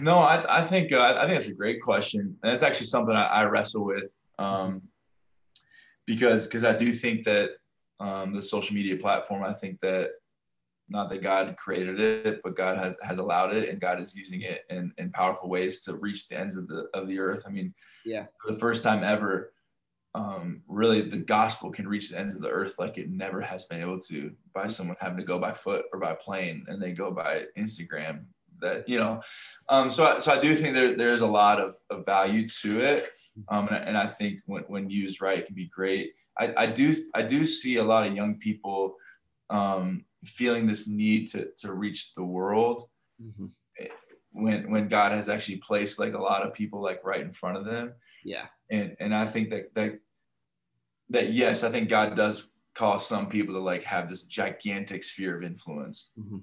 No, 0.00 0.18
I, 0.18 0.60
I 0.60 0.64
think 0.64 0.92
uh, 0.92 1.00
I 1.00 1.26
think 1.26 1.38
that's 1.38 1.50
a 1.50 1.54
great 1.54 1.82
question, 1.82 2.36
and 2.42 2.52
it's 2.52 2.62
actually 2.62 2.86
something 2.86 3.14
I, 3.14 3.26
I 3.26 3.44
wrestle 3.44 3.84
with 3.84 4.12
um, 4.38 4.82
because 6.06 6.46
because 6.46 6.64
I 6.64 6.76
do 6.76 6.92
think 6.92 7.24
that 7.24 7.50
um, 7.98 8.34
the 8.34 8.42
social 8.42 8.74
media 8.74 8.96
platform, 8.96 9.42
I 9.42 9.54
think 9.54 9.80
that 9.80 10.10
not 10.90 11.08
that 11.10 11.22
God 11.22 11.56
created 11.56 12.00
it, 12.00 12.40
but 12.42 12.56
God 12.56 12.76
has, 12.78 12.96
has 13.02 13.18
allowed 13.18 13.54
it 13.54 13.68
and 13.68 13.80
God 13.80 14.00
is 14.00 14.14
using 14.14 14.42
it 14.42 14.62
in, 14.68 14.92
in 14.98 15.10
powerful 15.12 15.48
ways 15.48 15.80
to 15.82 15.94
reach 15.94 16.28
the 16.28 16.38
ends 16.38 16.56
of 16.56 16.68
the, 16.68 16.88
of 16.94 17.08
the 17.08 17.18
earth. 17.18 17.44
I 17.46 17.50
mean, 17.50 17.72
yeah, 18.04 18.26
for 18.44 18.52
the 18.52 18.58
first 18.58 18.82
time 18.82 19.04
ever, 19.04 19.52
um, 20.14 20.62
really 20.66 21.02
the 21.02 21.18
gospel 21.18 21.70
can 21.70 21.86
reach 21.86 22.10
the 22.10 22.18
ends 22.18 22.34
of 22.34 22.42
the 22.42 22.50
earth 22.50 22.80
like 22.80 22.98
it 22.98 23.10
never 23.10 23.40
has 23.40 23.64
been 23.66 23.80
able 23.80 24.00
to 24.00 24.32
by 24.52 24.66
someone 24.66 24.96
having 24.98 25.18
to 25.18 25.24
go 25.24 25.38
by 25.38 25.52
foot 25.52 25.84
or 25.92 26.00
by 26.00 26.14
plane 26.14 26.64
and 26.66 26.82
they 26.82 26.90
go 26.90 27.12
by 27.12 27.44
Instagram 27.56 28.24
that, 28.60 28.88
you 28.88 28.98
know, 28.98 29.22
um, 29.68 29.90
so, 29.90 30.06
I, 30.06 30.18
so 30.18 30.32
I 30.32 30.40
do 30.40 30.54
think 30.54 30.74
there, 30.74 30.96
there's 30.96 31.22
a 31.22 31.26
lot 31.26 31.60
of, 31.60 31.76
of 31.90 32.04
value 32.04 32.46
to 32.62 32.84
it. 32.84 33.08
Um, 33.48 33.68
and, 33.68 33.88
and 33.90 33.96
I 33.96 34.06
think 34.06 34.40
when, 34.46 34.64
when 34.64 34.90
used 34.90 35.20
right, 35.22 35.38
it 35.38 35.46
can 35.46 35.54
be 35.54 35.66
great. 35.66 36.12
I, 36.38 36.52
I 36.56 36.66
do, 36.66 36.94
I 37.14 37.22
do 37.22 37.46
see 37.46 37.76
a 37.76 37.84
lot 37.84 38.06
of 38.06 38.14
young 38.14 38.34
people, 38.34 38.96
um, 39.48 40.04
feeling 40.24 40.66
this 40.66 40.86
need 40.86 41.26
to 41.28 41.50
to 41.58 41.72
reach 41.72 42.14
the 42.14 42.24
world 42.24 42.88
mm-hmm. 43.22 43.46
when 44.32 44.70
when 44.70 44.88
God 44.88 45.12
has 45.12 45.28
actually 45.28 45.56
placed 45.56 45.98
like 45.98 46.14
a 46.14 46.18
lot 46.18 46.46
of 46.46 46.54
people 46.54 46.82
like 46.82 47.04
right 47.04 47.22
in 47.22 47.32
front 47.32 47.56
of 47.56 47.64
them. 47.64 47.92
Yeah. 48.24 48.46
And 48.70 48.96
and 49.00 49.14
I 49.14 49.26
think 49.26 49.50
that 49.50 49.74
that 49.74 49.98
that 51.10 51.32
yes, 51.32 51.64
I 51.64 51.70
think 51.70 51.88
God 51.88 52.16
does 52.16 52.48
cause 52.74 53.06
some 53.06 53.28
people 53.28 53.54
to 53.54 53.60
like 53.60 53.84
have 53.84 54.08
this 54.08 54.24
gigantic 54.24 55.02
sphere 55.02 55.36
of 55.36 55.42
influence. 55.42 56.10
Mm-hmm. 56.18 56.38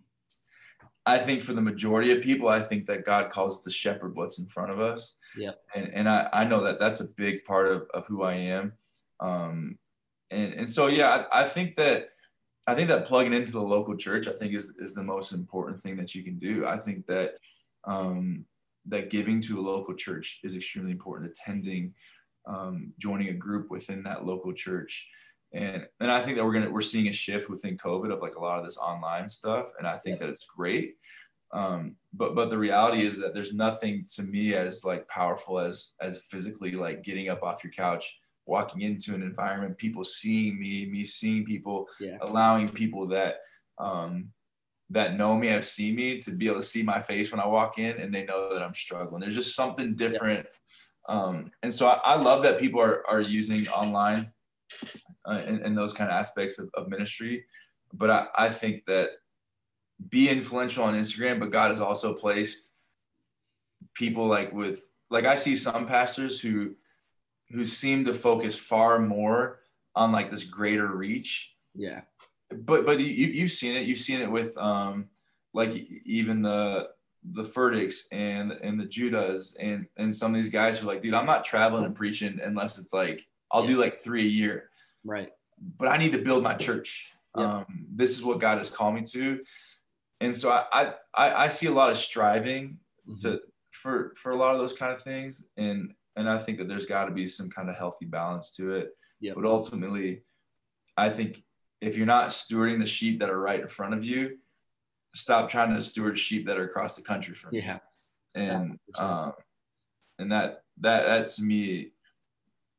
I 1.05 1.17
think 1.17 1.41
for 1.41 1.53
the 1.53 1.62
majority 1.62 2.12
of 2.12 2.22
people, 2.22 2.50
I 2.50 2.60
think 2.60 2.86
that 2.88 3.05
God 3.05 3.29
calls 3.31 3.62
to 3.62 3.72
shepherd 3.72 4.15
what's 4.15 4.39
in 4.39 4.48
front 4.48 4.72
of 4.72 4.81
us. 4.81 5.15
Yeah. 5.38 5.51
And 5.74 5.89
and 5.93 6.10
I, 6.10 6.27
I 6.34 6.43
know 6.43 6.63
that 6.63 6.79
that's 6.79 7.00
a 7.00 7.07
big 7.15 7.46
part 7.46 7.72
of, 7.72 7.88
of 7.93 8.05
who 8.07 8.24
I 8.24 8.34
am. 8.34 8.74
Um, 9.19 9.77
and, 10.29 10.53
and 10.53 10.69
so, 10.69 10.88
yeah, 10.88 11.25
I, 11.31 11.43
I 11.43 11.48
think 11.48 11.77
that 11.77 12.10
I 12.68 12.76
think 12.76 12.90
that 12.90 13.06
plugging 13.06 13.34
into 13.34 13.54
the 13.54 13.62
local 13.62 13.96
church, 13.96 14.28
I 14.28 14.34
think, 14.34 14.54
is 14.54 14.74
is 14.78 14.94
the 14.94 15.04
most 15.04 15.32
important 15.32 15.82
thing 15.82 15.96
that 15.98 16.14
you 16.14 16.24
can 16.24 16.38
do. 16.38 16.68
I 16.68 16.78
think 16.78 17.06
that 17.08 17.36
um, 17.86 18.46
that 18.88 19.10
giving 19.10 19.40
to 19.42 19.60
a 19.60 19.62
local 19.62 19.94
church 19.96 20.40
is 20.44 20.56
extremely 20.56 20.92
important. 20.92 21.32
Attending, 21.32 21.94
um, 22.46 22.94
joining 23.00 23.30
a 23.30 23.34
group 23.34 23.72
within 23.72 24.04
that 24.04 24.26
local 24.26 24.52
church, 24.52 25.08
and 25.54 25.88
and 26.02 26.12
I 26.12 26.22
think 26.22 26.36
that 26.36 26.44
we're 26.44 26.54
gonna 26.54 26.70
we're 26.70 26.82
seeing 26.82 27.08
a 27.08 27.14
shift 27.14 27.50
within 27.50 27.78
COVID 27.78 28.12
of 28.12 28.22
like 28.22 28.36
a 28.36 28.42
lot 28.42 28.60
of 28.60 28.66
this 28.66 28.78
online 28.78 29.30
stuff, 29.30 29.68
and 29.78 29.88
I 29.88 29.98
think 29.98 30.20
that 30.20 30.30
it's 30.30 30.46
great. 30.46 30.96
Um, 31.54 31.96
but 32.14 32.36
but 32.36 32.50
the 32.50 32.58
reality 32.58 33.06
is 33.06 33.18
that 33.20 33.34
there's 33.34 33.54
nothing 33.54 34.06
to 34.16 34.24
me 34.24 34.56
as 34.56 34.84
like 34.84 35.08
powerful 35.08 35.60
as 35.60 35.94
as 36.02 36.24
physically 36.30 36.72
like 36.72 37.04
getting 37.04 37.30
up 37.30 37.44
off 37.44 37.64
your 37.64 37.72
couch 37.72 38.18
walking 38.48 38.82
into 38.82 39.13
an 39.13 39.22
environment, 39.22 39.77
people 39.77 40.04
seeing 40.04 40.60
me, 40.60 40.88
me 40.88 41.06
seeing 41.06 41.46
people, 41.46 41.88
yeah. 42.00 42.18
allowing 42.22 42.68
people 42.70 43.08
that 43.08 43.42
um, 43.77 44.30
that 44.89 45.18
know 45.18 45.36
me 45.36 45.48
have 45.48 45.66
seen 45.66 45.96
me 45.96 46.20
to 46.22 46.32
be 46.32 46.48
able 46.48 46.62
to 46.62 46.66
see 46.66 46.82
my 46.82 47.01
face 47.01 47.32
when 47.32 47.42
I 47.42 47.46
walk 47.46 47.77
in, 47.77 47.98
and 47.98 48.13
they 48.13 48.24
know 48.24 48.54
that 48.54 48.63
I'm 48.63 48.74
struggling. 48.74 49.20
There's 49.20 49.36
just 49.36 49.56
something 49.56 49.96
different, 49.96 50.48
yeah. 51.08 51.16
um, 51.16 51.51
and 51.62 51.74
so 51.74 51.88
I, 51.88 52.13
I, 52.13 52.16
love 52.16 52.42
that 52.44 52.58
people 52.58 52.82
are 52.82 53.04
are 53.08 53.22
using 53.22 53.68
online 53.68 54.32
uh, 55.27 55.42
and, 55.46 55.60
and, 55.60 55.77
those 55.77 55.94
kind 55.94 56.10
of 56.10 56.16
aspects 56.16 56.58
of, 56.58 56.70
of 56.74 56.88
ministry. 56.88 57.46
But 57.94 58.10
I, 58.10 58.27
I 58.38 58.50
think 58.50 58.86
that 58.88 59.10
be 60.10 60.30
influential 60.30 60.84
on 60.84 60.96
Instagram, 60.96 61.39
but 61.39 61.51
God 61.51 61.70
has 61.70 61.82
also 61.82 62.13
placed 62.13 62.74
people 63.94 64.27
like 64.27 64.54
with 64.54 64.86
like 65.10 65.25
I 65.25 65.36
see 65.36 65.56
some 65.56 65.86
pastors 65.86 66.39
who 66.39 66.75
who 67.51 67.66
seem 67.66 68.06
to 68.06 68.13
focus 68.13 68.56
far 68.56 69.00
more 69.00 69.60
on 69.96 70.12
like 70.12 70.30
this 70.30 70.44
greater 70.44 70.88
reach. 70.88 71.54
Yeah. 71.75 72.01
But 72.51 72.86
but 72.86 73.00
you 73.00 73.27
you've 73.27 73.51
seen 73.51 73.75
it. 73.75 73.86
You've 73.86 73.98
seen 73.98 74.22
it 74.22 74.32
with 74.32 74.58
um 74.58 75.10
like 75.54 75.74
even 76.06 76.42
the 76.42 76.89
the 77.34 77.44
Furticks 77.44 78.06
and 78.12 78.51
and 78.51 78.80
the 78.80 78.86
Judahs 78.86 79.56
and 79.60 79.88
and 79.98 80.16
some 80.16 80.34
of 80.34 80.42
these 80.42 80.50
guys 80.50 80.77
who 80.77 80.88
are 80.88 80.94
like, 80.94 81.01
dude, 81.01 81.13
I'm 81.13 81.25
not 81.25 81.44
traveling 81.44 81.86
and 81.86 81.96
preaching 81.96 82.39
unless 82.44 82.77
it's 82.77 82.94
like 82.94 83.25
I'll 83.51 83.62
yeah. 83.62 83.68
do 83.68 83.77
like 83.77 83.98
three 83.98 84.24
a 84.25 84.30
year. 84.30 84.70
Right. 85.04 85.30
But 85.77 85.89
I 85.89 85.98
need 85.98 86.12
to 86.12 86.20
build 86.20 86.44
my 86.44 86.54
church. 86.54 87.12
Yeah. 87.36 87.58
Um, 87.58 87.88
this 87.94 88.12
is 88.12 88.24
what 88.24 88.39
God 88.39 88.58
has 88.58 88.70
called 88.70 88.96
me 88.96 89.01
to. 89.01 89.42
And 90.22 90.36
so 90.36 90.51
I 90.51 90.94
I 91.13 91.46
I 91.46 91.48
see 91.50 91.68
a 91.68 91.72
lot 91.72 91.89
of 91.89 91.98
striving 91.98 92.77
mm-hmm. 93.08 93.16
to 93.27 93.42
for 93.72 94.13
for 94.16 94.32
a 94.32 94.36
lot 94.36 94.54
of 94.54 94.60
those 94.60 94.74
kind 94.74 94.94
of 94.94 95.01
things. 95.01 95.44
And 95.58 95.94
and 96.18 96.30
I 96.30 96.40
think 96.40 96.58
that 96.58 96.68
there's 96.68 96.86
got 96.86 97.06
to 97.06 97.12
be 97.12 97.28
some 97.28 97.50
kind 97.50 97.70
of 97.70 97.76
healthy 97.76 98.06
balance 98.06 98.52
to 98.56 98.76
it. 98.76 98.90
Yeah. 99.20 99.34
But 99.36 99.46
ultimately, 99.46 100.24
I 100.98 101.10
think 101.10 101.44
if 101.80 101.96
you're 101.96 102.06
not 102.08 102.30
stewarding 102.30 102.80
the 102.80 102.88
sheep 102.88 103.20
that 103.20 103.30
are 103.30 103.40
right 103.40 103.62
in 103.62 103.68
front 103.68 103.94
of 103.94 104.04
you, 104.04 104.38
stop 105.14 105.50
trying 105.50 105.74
to 105.76 105.82
steward 105.82 106.18
sheep 106.18 106.48
that 106.48 106.58
are 106.58 106.66
across 106.66 106.96
the 106.96 107.01
country 107.01 107.36
from 107.36 107.53
you. 107.53 107.62
Yeah. 107.62 107.80
And 108.36 108.80
um, 108.98 109.34
and 110.20 110.32
that 110.32 110.64
that 110.82 111.06
that 111.06 111.25
to 111.32 111.44
me 111.44 111.92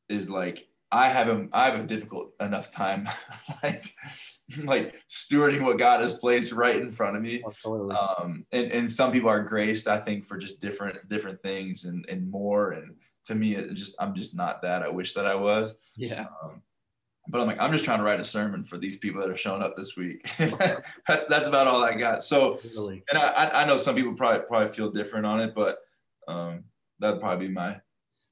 is 0.09 0.31
like 0.31 0.69
I 0.91 1.09
have 1.09 1.29
a 1.29 1.49
I 1.53 1.65
have 1.67 1.81
a 1.81 1.85
difficult 1.85 2.33
enough 2.41 2.71
time 2.71 3.09
like 3.63 3.95
like 4.63 4.95
stewarding 5.09 5.63
what 5.63 5.79
God 5.79 6.01
has 6.01 6.15
placed 6.15 6.53
right 6.53 6.77
in 6.77 6.91
front 6.91 7.17
of 7.17 7.23
me. 7.23 7.43
Absolutely. 7.45 7.95
Um, 7.95 8.47
and, 8.53 8.73
and 8.73 8.91
some 8.91 9.13
people 9.13 9.29
are 9.29 9.43
graced, 9.43 9.89
I 9.89 9.99
think, 9.99 10.25
for 10.25 10.39
just 10.39 10.61
different 10.61 11.09
different 11.09 11.41
things 11.41 11.85
and 11.85 12.07
and 12.09 12.31
more 12.31 12.73
and 12.73 12.95
to 13.29 13.35
me, 13.35 13.55
it 13.55 13.73
just 13.75 13.95
I'm 14.01 14.15
just 14.15 14.35
not 14.35 14.63
that. 14.63 14.83
I 14.83 14.89
wish 14.89 15.15
that 15.15 15.27
I 15.27 15.35
was. 15.35 15.75
Yeah. 15.97 16.27
Um, 16.43 16.63
but 17.29 17.43
I'm 17.43 17.47
like, 17.47 17.61
I'm 17.61 17.73
just 17.73 17.85
trying 17.85 17.99
to 17.99 18.05
write 18.05 18.21
a 18.21 18.25
sermon 18.25 18.65
for 18.65 18.79
these 18.79 18.97
people 18.97 19.21
that 19.21 19.31
are 19.31 19.37
showing 19.37 19.63
up 19.63 19.77
this 19.77 19.97
week. 19.97 20.27
That's 20.39 21.47
about 21.47 21.67
all 21.67 21.85
I 21.85 21.95
got. 21.95 22.25
So, 22.25 22.59
really? 22.75 23.05
and 23.11 23.19
I, 23.19 23.51
I 23.51 23.65
know 23.67 23.77
some 23.77 23.95
people 23.95 24.15
probably 24.15 24.47
probably 24.49 24.73
feel 24.73 24.91
different 24.91 25.27
on 25.27 25.41
it, 25.41 25.55
but 25.55 25.77
um, 26.27 26.65
that'd 26.99 27.21
probably 27.21 27.49
be 27.49 27.53
my. 27.53 27.77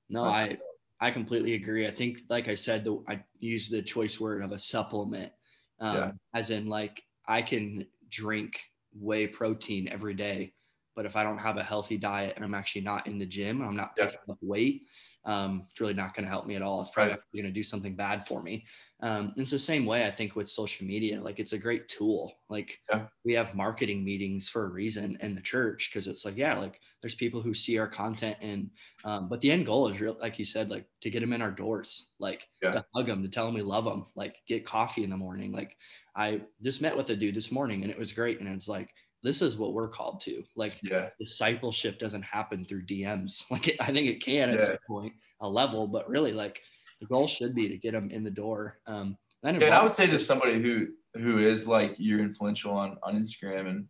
No, 0.08 0.24
I 0.24 0.56
I 0.98 1.10
completely 1.10 1.54
agree. 1.54 1.86
I 1.86 1.90
think, 1.90 2.20
like 2.30 2.48
I 2.48 2.54
said, 2.54 2.84
the, 2.84 3.02
I 3.06 3.22
use 3.38 3.68
the 3.68 3.82
choice 3.82 4.18
word 4.18 4.42
of 4.42 4.52
a 4.52 4.58
supplement, 4.58 5.30
um, 5.78 5.96
yeah. 5.96 6.10
as 6.34 6.48
in 6.50 6.66
like 6.66 7.02
I 7.28 7.42
can 7.42 7.84
drink 8.08 8.62
whey 8.98 9.26
protein 9.26 9.88
every 9.88 10.14
day, 10.14 10.54
but 10.96 11.06
if 11.06 11.14
I 11.14 11.22
don't 11.22 11.38
have 11.38 11.58
a 11.58 11.62
healthy 11.62 11.98
diet 11.98 12.32
and 12.34 12.44
I'm 12.44 12.54
actually 12.54 12.80
not 12.80 13.06
in 13.06 13.18
the 13.18 13.26
gym, 13.26 13.60
and 13.60 13.68
I'm 13.68 13.76
not 13.76 13.94
picking 13.94 14.18
yeah. 14.26 14.32
up 14.32 14.38
weight, 14.40 14.86
um, 15.26 15.66
it's 15.70 15.80
really 15.80 15.92
not 15.92 16.14
going 16.14 16.24
to 16.24 16.30
help 16.30 16.46
me 16.46 16.54
at 16.54 16.62
all. 16.62 16.80
It's 16.80 16.90
probably 16.90 17.12
right. 17.12 17.20
going 17.34 17.44
to 17.44 17.50
do 17.50 17.64
something 17.64 17.96
bad 17.96 18.26
for 18.26 18.40
me. 18.40 18.64
Um, 19.02 19.34
it's 19.36 19.50
the 19.50 19.58
same 19.58 19.84
way 19.84 20.06
I 20.06 20.10
think 20.10 20.36
with 20.36 20.48
social 20.48 20.86
media. 20.86 21.20
Like 21.20 21.40
it's 21.40 21.52
a 21.52 21.58
great 21.58 21.88
tool. 21.88 22.32
Like 22.48 22.78
yeah. 22.88 23.06
we 23.24 23.34
have 23.34 23.54
marketing 23.54 24.04
meetings 24.04 24.48
for 24.48 24.64
a 24.64 24.70
reason 24.70 25.18
in 25.20 25.34
the 25.34 25.40
church 25.40 25.90
because 25.92 26.06
it's 26.06 26.24
like 26.24 26.36
yeah, 26.36 26.56
like 26.56 26.80
there's 27.02 27.14
people 27.14 27.42
who 27.42 27.52
see 27.52 27.76
our 27.76 27.88
content 27.88 28.36
and 28.40 28.70
um, 29.04 29.28
but 29.28 29.40
the 29.40 29.50
end 29.50 29.66
goal 29.66 29.88
is 29.88 30.00
real, 30.00 30.16
like 30.20 30.38
you 30.38 30.44
said, 30.44 30.70
like 30.70 30.86
to 31.02 31.10
get 31.10 31.20
them 31.20 31.32
in 31.32 31.42
our 31.42 31.50
doors, 31.50 32.12
like 32.20 32.48
yeah. 32.62 32.70
to 32.70 32.84
hug 32.94 33.06
them, 33.06 33.22
to 33.22 33.28
tell 33.28 33.46
them 33.46 33.54
we 33.54 33.62
love 33.62 33.84
them, 33.84 34.06
like 34.14 34.36
get 34.46 34.64
coffee 34.64 35.04
in 35.04 35.10
the 35.10 35.16
morning. 35.16 35.52
Like 35.52 35.76
I 36.14 36.40
just 36.62 36.80
met 36.80 36.96
with 36.96 37.10
a 37.10 37.16
dude 37.16 37.34
this 37.34 37.52
morning 37.52 37.82
and 37.82 37.90
it 37.90 37.98
was 37.98 38.12
great, 38.12 38.40
and 38.40 38.48
it's 38.48 38.68
like 38.68 38.90
this 39.26 39.42
is 39.42 39.58
what 39.58 39.72
we're 39.72 39.88
called 39.88 40.20
to. 40.20 40.44
Like 40.54 40.78
yeah. 40.82 41.08
discipleship 41.18 41.98
doesn't 41.98 42.22
happen 42.22 42.64
through 42.64 42.86
DMs. 42.86 43.44
Like 43.50 43.68
it, 43.68 43.76
I 43.80 43.86
think 43.92 44.08
it 44.08 44.22
can 44.22 44.50
at 44.50 44.60
yeah. 44.60 44.66
some 44.66 44.78
point 44.86 45.12
a 45.40 45.48
level, 45.48 45.88
but 45.88 46.08
really 46.08 46.32
like 46.32 46.60
the 47.00 47.06
goal 47.06 47.26
should 47.26 47.54
be 47.54 47.68
to 47.68 47.76
get 47.76 47.92
them 47.92 48.10
in 48.10 48.22
the 48.22 48.30
door. 48.30 48.78
Um, 48.86 49.16
yeah, 49.42 49.50
and 49.50 49.74
I 49.74 49.82
would 49.82 49.92
say 49.92 50.06
to 50.06 50.18
somebody 50.18 50.60
who 50.60 50.88
who 51.14 51.38
is 51.38 51.66
like 51.66 51.96
you're 51.98 52.20
influential 52.20 52.72
on 52.72 52.98
on 53.02 53.16
Instagram, 53.16 53.68
and 53.68 53.88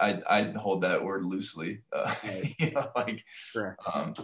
I 0.00 0.20
I 0.28 0.42
hold 0.52 0.82
that 0.82 1.02
word 1.02 1.24
loosely. 1.24 1.80
Uh, 1.92 2.14
right. 2.24 2.54
you 2.58 2.70
know, 2.70 2.90
like 2.94 3.24
Correct. 3.52 3.80
um, 3.92 4.14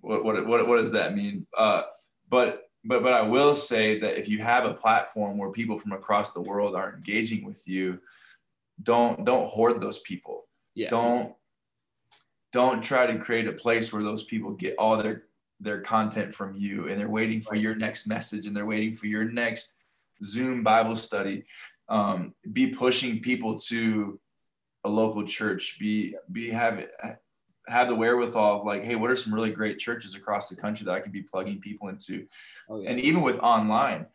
what 0.00 0.24
what 0.24 0.46
what 0.46 0.66
what 0.68 0.76
does 0.76 0.92
that 0.92 1.14
mean? 1.14 1.46
Uh, 1.56 1.82
but 2.28 2.68
but 2.84 3.02
but 3.02 3.12
I 3.12 3.22
will 3.22 3.54
say 3.54 4.00
that 4.00 4.18
if 4.18 4.28
you 4.28 4.38
have 4.38 4.64
a 4.64 4.74
platform 4.74 5.38
where 5.38 5.50
people 5.50 5.78
from 5.78 5.92
across 5.92 6.32
the 6.32 6.40
world 6.40 6.74
are 6.74 6.94
engaging 6.94 7.44
with 7.44 7.66
you, 7.66 8.00
don't 8.82 9.24
don't 9.24 9.46
hoard 9.48 9.80
those 9.80 9.98
people. 10.00 10.44
Yeah. 10.74 10.88
Don't 10.88 11.34
don't 12.52 12.82
try 12.82 13.06
to 13.06 13.18
create 13.18 13.48
a 13.48 13.52
place 13.52 13.92
where 13.92 14.02
those 14.02 14.24
people 14.24 14.52
get 14.52 14.76
all 14.78 14.96
their 14.96 15.24
their 15.60 15.80
content 15.80 16.34
from 16.34 16.54
you 16.54 16.88
and 16.88 16.98
they're 16.98 17.08
waiting 17.08 17.40
for 17.40 17.54
your 17.54 17.74
next 17.74 18.06
message 18.06 18.46
and 18.46 18.56
they're 18.56 18.66
waiting 18.66 18.94
for 18.94 19.06
your 19.06 19.24
next 19.24 19.74
Zoom 20.24 20.62
Bible 20.62 20.96
study. 20.96 21.44
Um, 21.88 22.34
be 22.52 22.68
pushing 22.68 23.20
people 23.20 23.58
to 23.58 24.18
a 24.84 24.88
local 24.88 25.24
church. 25.24 25.78
Be 25.78 26.16
be 26.30 26.50
have 26.50 26.84
have 27.68 27.88
the 27.88 27.94
wherewithal 27.94 28.60
of 28.60 28.66
like, 28.66 28.84
hey, 28.84 28.96
what 28.96 29.10
are 29.10 29.16
some 29.16 29.34
really 29.34 29.50
great 29.50 29.78
churches 29.78 30.14
across 30.14 30.48
the 30.48 30.56
country 30.56 30.84
that 30.84 30.92
I 30.92 31.00
can 31.00 31.12
be 31.12 31.22
plugging 31.22 31.60
people 31.60 31.88
into? 31.88 32.26
Oh, 32.68 32.80
yeah. 32.80 32.90
And 32.90 33.00
even 33.00 33.22
with 33.22 33.38
online, 33.38 34.06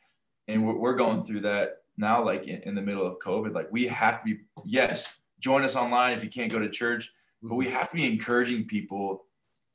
and 0.48 0.66
we're, 0.66 0.78
we're 0.78 0.96
going 0.96 1.24
through 1.24 1.42
that 1.42 1.78
now 1.98 2.24
like 2.24 2.48
in, 2.48 2.62
in, 2.64 2.76
the 2.76 2.82
middle 2.82 3.06
of 3.06 3.18
covid 3.20 3.54
like 3.54 3.68
we 3.72 3.88
have 3.88 4.24
to 4.24 4.26
be 4.26 4.40
yes 4.66 5.08
join 5.40 5.64
us 5.64 5.76
online 5.76 6.14
if 6.14 6.24
you 6.24 6.30
can't 6.30 6.52
go 6.52 6.60
to 6.60 6.70
church 6.70 7.12
but 7.42 7.56
we 7.56 7.66
mm-hmm. 7.66 7.76
have 7.76 7.90
to 7.90 7.96
be 7.96 8.06
encouraging 8.06 8.66
people 8.66 9.26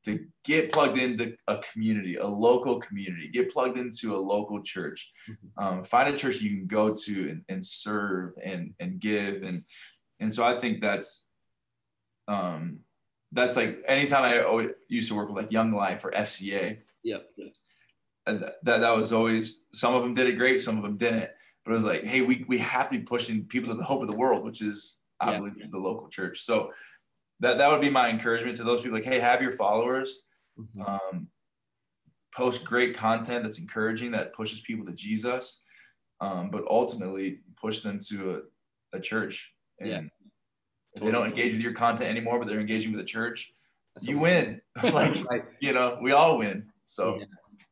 to 0.04 0.26
get 0.44 0.72
plugged 0.72 0.98
into 0.98 1.36
a 1.46 1.58
community, 1.58 2.16
a 2.16 2.26
local 2.26 2.80
community, 2.80 3.28
get 3.28 3.52
plugged 3.52 3.78
into 3.78 4.16
a 4.16 4.18
local 4.18 4.60
church, 4.60 5.12
mm-hmm. 5.30 5.64
um, 5.64 5.84
find 5.84 6.12
a 6.12 6.18
church 6.18 6.40
you 6.40 6.50
can 6.56 6.66
go 6.66 6.92
to 6.92 7.30
and, 7.30 7.42
and 7.48 7.64
serve 7.64 8.32
and 8.42 8.74
and 8.80 8.98
give 9.00 9.42
and 9.42 9.64
and 10.20 10.32
so 10.32 10.44
I 10.44 10.54
think 10.54 10.80
that's 10.80 11.28
um 12.28 12.80
that's 13.32 13.56
like 13.56 13.82
anytime 13.86 14.24
I 14.24 14.68
used 14.88 15.08
to 15.08 15.14
work 15.14 15.28
with 15.28 15.36
like 15.36 15.52
Young 15.52 15.72
Life 15.72 16.04
or 16.04 16.10
FCA. 16.10 16.78
Yep. 17.02 17.30
And 18.26 18.42
that 18.62 18.80
that 18.80 18.96
was 18.96 19.12
always 19.12 19.64
some 19.72 19.94
of 19.94 20.02
them 20.02 20.14
did 20.14 20.28
it 20.28 20.36
great, 20.36 20.60
some 20.60 20.76
of 20.76 20.82
them 20.82 20.96
didn't. 20.96 21.30
But 21.64 21.72
it 21.72 21.74
was 21.74 21.84
like, 21.84 22.04
hey, 22.04 22.22
we 22.22 22.44
we 22.48 22.58
have 22.58 22.90
to 22.90 22.98
be 22.98 23.04
pushing 23.04 23.44
people 23.44 23.70
to 23.70 23.76
the 23.76 23.84
hope 23.84 24.02
of 24.02 24.08
the 24.08 24.16
world, 24.16 24.44
which 24.44 24.62
is 24.62 24.98
I 25.20 25.32
yeah. 25.32 25.38
believe 25.38 25.70
the 25.70 25.78
local 25.78 26.08
church. 26.08 26.42
So 26.42 26.72
that 27.42 27.58
that 27.58 27.68
would 27.68 27.80
be 27.80 27.90
my 27.90 28.08
encouragement 28.08 28.56
to 28.56 28.64
those 28.64 28.80
people 28.80 28.96
like 28.96 29.04
hey 29.04 29.20
have 29.20 29.42
your 29.42 29.50
followers 29.50 30.22
mm-hmm. 30.58 30.82
um, 30.82 31.26
post 32.34 32.64
great 32.64 32.96
content 32.96 33.42
that's 33.42 33.58
encouraging 33.58 34.12
that 34.12 34.32
pushes 34.32 34.60
people 34.60 34.86
to 34.86 34.92
jesus 34.92 35.60
um, 36.20 36.50
but 36.50 36.64
ultimately 36.70 37.40
push 37.60 37.80
them 37.80 37.98
to 37.98 38.42
a, 38.92 38.96
a 38.96 39.00
church 39.00 39.52
and 39.80 39.90
yeah. 39.90 40.00
if 40.94 41.02
they 41.02 41.10
don't 41.10 41.26
engage 41.26 41.52
with 41.52 41.60
your 41.60 41.72
content 41.74 42.08
anymore 42.08 42.38
but 42.38 42.48
they're 42.48 42.60
engaging 42.60 42.92
with 42.92 43.00
the 43.00 43.06
church 43.06 43.52
that's 43.94 44.08
you 44.08 44.18
win 44.18 44.60
like 44.84 45.44
you 45.60 45.72
know 45.72 45.98
we 46.00 46.12
all 46.12 46.38
win 46.38 46.64
so 46.86 47.16
yeah. 47.18 47.24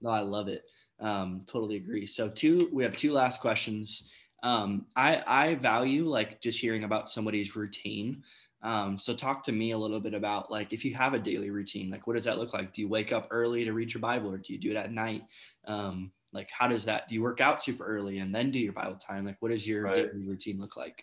no 0.02 0.10
i 0.10 0.20
love 0.20 0.48
it 0.48 0.62
um, 1.00 1.42
totally 1.46 1.76
agree 1.76 2.06
so 2.06 2.28
two 2.28 2.68
we 2.72 2.82
have 2.82 2.96
two 2.96 3.12
last 3.12 3.40
questions 3.40 4.10
um, 4.42 4.86
I, 4.96 5.22
I 5.26 5.54
value 5.56 6.06
like 6.08 6.40
just 6.40 6.58
hearing 6.58 6.84
about 6.84 7.10
somebody's 7.10 7.56
routine 7.56 8.22
um, 8.62 8.98
so 8.98 9.14
talk 9.14 9.42
to 9.44 9.52
me 9.52 9.70
a 9.70 9.78
little 9.78 10.00
bit 10.00 10.14
about 10.14 10.50
like 10.50 10.72
if 10.72 10.84
you 10.84 10.94
have 10.94 11.14
a 11.14 11.18
daily 11.18 11.50
routine, 11.50 11.90
like 11.90 12.06
what 12.06 12.14
does 12.14 12.24
that 12.24 12.38
look 12.38 12.52
like? 12.52 12.72
Do 12.72 12.82
you 12.82 12.88
wake 12.88 13.10
up 13.10 13.28
early 13.30 13.64
to 13.64 13.72
read 13.72 13.92
your 13.92 14.02
Bible 14.02 14.30
or 14.30 14.38
do 14.38 14.52
you 14.52 14.58
do 14.58 14.70
it 14.70 14.76
at 14.76 14.92
night? 14.92 15.22
Um, 15.66 16.12
like 16.32 16.48
how 16.56 16.68
does 16.68 16.84
that 16.84 17.08
do 17.08 17.14
you 17.14 17.22
work 17.22 17.40
out 17.40 17.62
super 17.62 17.84
early 17.84 18.18
and 18.18 18.34
then 18.34 18.50
do 18.50 18.58
your 18.58 18.72
Bible 18.72 18.96
time? 18.96 19.24
Like 19.24 19.36
what 19.40 19.50
does 19.50 19.66
your 19.66 19.84
right. 19.84 19.94
daily 19.94 20.26
routine 20.26 20.60
look 20.60 20.76
like? 20.76 21.02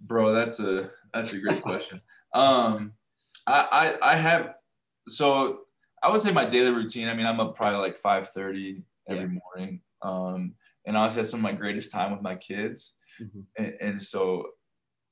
Bro, 0.00 0.32
that's 0.32 0.60
a 0.60 0.90
that's 1.14 1.32
a 1.32 1.38
great 1.38 1.62
question. 1.62 2.00
Um 2.34 2.92
I, 3.46 3.96
I 4.02 4.12
I 4.12 4.16
have 4.16 4.54
so 5.08 5.60
I 6.02 6.10
would 6.10 6.20
say 6.20 6.32
my 6.32 6.44
daily 6.44 6.70
routine. 6.70 7.08
I 7.08 7.14
mean, 7.14 7.26
I'm 7.26 7.40
up 7.40 7.56
probably 7.56 7.78
like 7.78 8.00
5:30 8.00 8.82
every 9.08 9.24
yeah. 9.24 9.38
morning. 9.56 9.80
Um, 10.02 10.54
and 10.86 10.96
I 10.96 11.00
honestly, 11.00 11.20
have 11.20 11.28
some 11.28 11.40
of 11.40 11.44
my 11.44 11.52
greatest 11.52 11.90
time 11.90 12.12
with 12.12 12.22
my 12.22 12.36
kids. 12.36 12.94
Mm-hmm. 13.20 13.40
And, 13.56 13.74
and, 13.80 14.02
so 14.02 14.46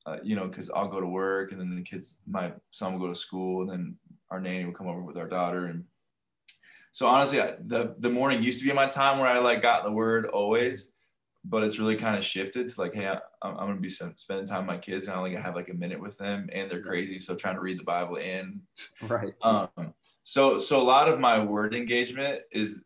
uh, 0.06 0.18
you 0.22 0.36
know, 0.36 0.46
because 0.46 0.70
I'll 0.70 0.88
go 0.88 1.00
to 1.00 1.06
work 1.06 1.50
and 1.50 1.60
then 1.60 1.74
the 1.74 1.82
kids, 1.82 2.18
my 2.26 2.52
son 2.70 2.92
will 2.92 3.00
go 3.00 3.08
to 3.08 3.18
school 3.18 3.62
and 3.62 3.70
then 3.70 3.96
our 4.30 4.40
nanny 4.40 4.64
will 4.64 4.72
come 4.72 4.86
over 4.86 5.02
with 5.02 5.16
our 5.16 5.28
daughter. 5.28 5.66
And 5.66 5.84
so 6.92 7.06
honestly, 7.08 7.40
I, 7.40 7.54
the, 7.66 7.96
the 7.98 8.08
morning 8.08 8.42
used 8.42 8.60
to 8.60 8.68
be 8.68 8.72
my 8.72 8.86
time 8.86 9.18
where 9.18 9.28
I 9.28 9.38
like 9.40 9.62
got 9.62 9.82
the 9.82 9.90
word 9.90 10.26
always, 10.26 10.92
but 11.44 11.64
it's 11.64 11.80
really 11.80 11.96
kind 11.96 12.16
of 12.16 12.24
shifted 12.24 12.68
to 12.68 12.80
like, 12.80 12.94
Hey, 12.94 13.08
I, 13.08 13.18
am 13.42 13.56
going 13.56 13.74
to 13.74 13.80
be 13.80 13.88
spending 13.88 14.46
time 14.46 14.58
with 14.58 14.66
my 14.66 14.78
kids 14.78 15.06
and 15.06 15.14
I 15.14 15.18
only 15.18 15.34
have 15.34 15.56
like 15.56 15.70
a 15.70 15.74
minute 15.74 16.00
with 16.00 16.16
them 16.18 16.48
and 16.52 16.70
they're 16.70 16.82
crazy. 16.82 17.18
So 17.18 17.34
trying 17.34 17.56
to 17.56 17.60
read 17.60 17.78
the 17.78 17.84
Bible 17.84 18.16
in. 18.16 18.60
Right. 19.02 19.34
Um, 19.42 19.68
so, 20.22 20.60
so 20.60 20.80
a 20.80 20.82
lot 20.82 21.08
of 21.08 21.18
my 21.18 21.42
word 21.42 21.74
engagement 21.74 22.42
is, 22.52 22.84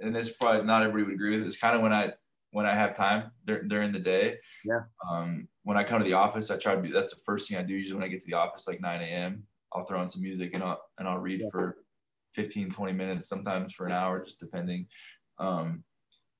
and 0.00 0.14
this 0.14 0.30
probably 0.30 0.66
not 0.66 0.82
everybody 0.82 1.04
would 1.04 1.14
agree 1.14 1.38
with, 1.38 1.46
it's 1.46 1.56
kind 1.56 1.76
of 1.76 1.82
when 1.82 1.92
I, 1.92 2.12
when 2.52 2.66
I 2.66 2.74
have 2.74 2.94
time 2.94 3.30
during 3.44 3.92
the 3.92 3.98
day. 3.98 4.38
Yeah. 4.64 4.80
Um, 5.08 5.48
when 5.62 5.76
I 5.76 5.84
come 5.84 5.98
to 5.98 6.04
the 6.04 6.14
office, 6.14 6.50
I 6.50 6.56
try 6.56 6.74
to 6.74 6.80
be, 6.80 6.90
that's 6.90 7.14
the 7.14 7.20
first 7.24 7.48
thing 7.48 7.58
I 7.58 7.62
do. 7.62 7.74
Usually 7.74 7.94
when 7.94 8.04
I 8.04 8.08
get 8.08 8.20
to 8.20 8.26
the 8.26 8.34
office, 8.34 8.66
like 8.66 8.80
9 8.80 9.00
a.m., 9.00 9.44
I'll 9.72 9.84
throw 9.84 10.00
on 10.00 10.08
some 10.08 10.22
music 10.22 10.50
and 10.54 10.62
I'll, 10.62 10.80
and 10.98 11.06
I'll 11.06 11.18
read 11.18 11.42
yeah. 11.42 11.48
for 11.52 11.76
15, 12.34 12.70
20 12.70 12.92
minutes, 12.92 13.28
sometimes 13.28 13.72
for 13.72 13.86
an 13.86 13.92
hour, 13.92 14.24
just 14.24 14.40
depending. 14.40 14.86
Um, 15.38 15.84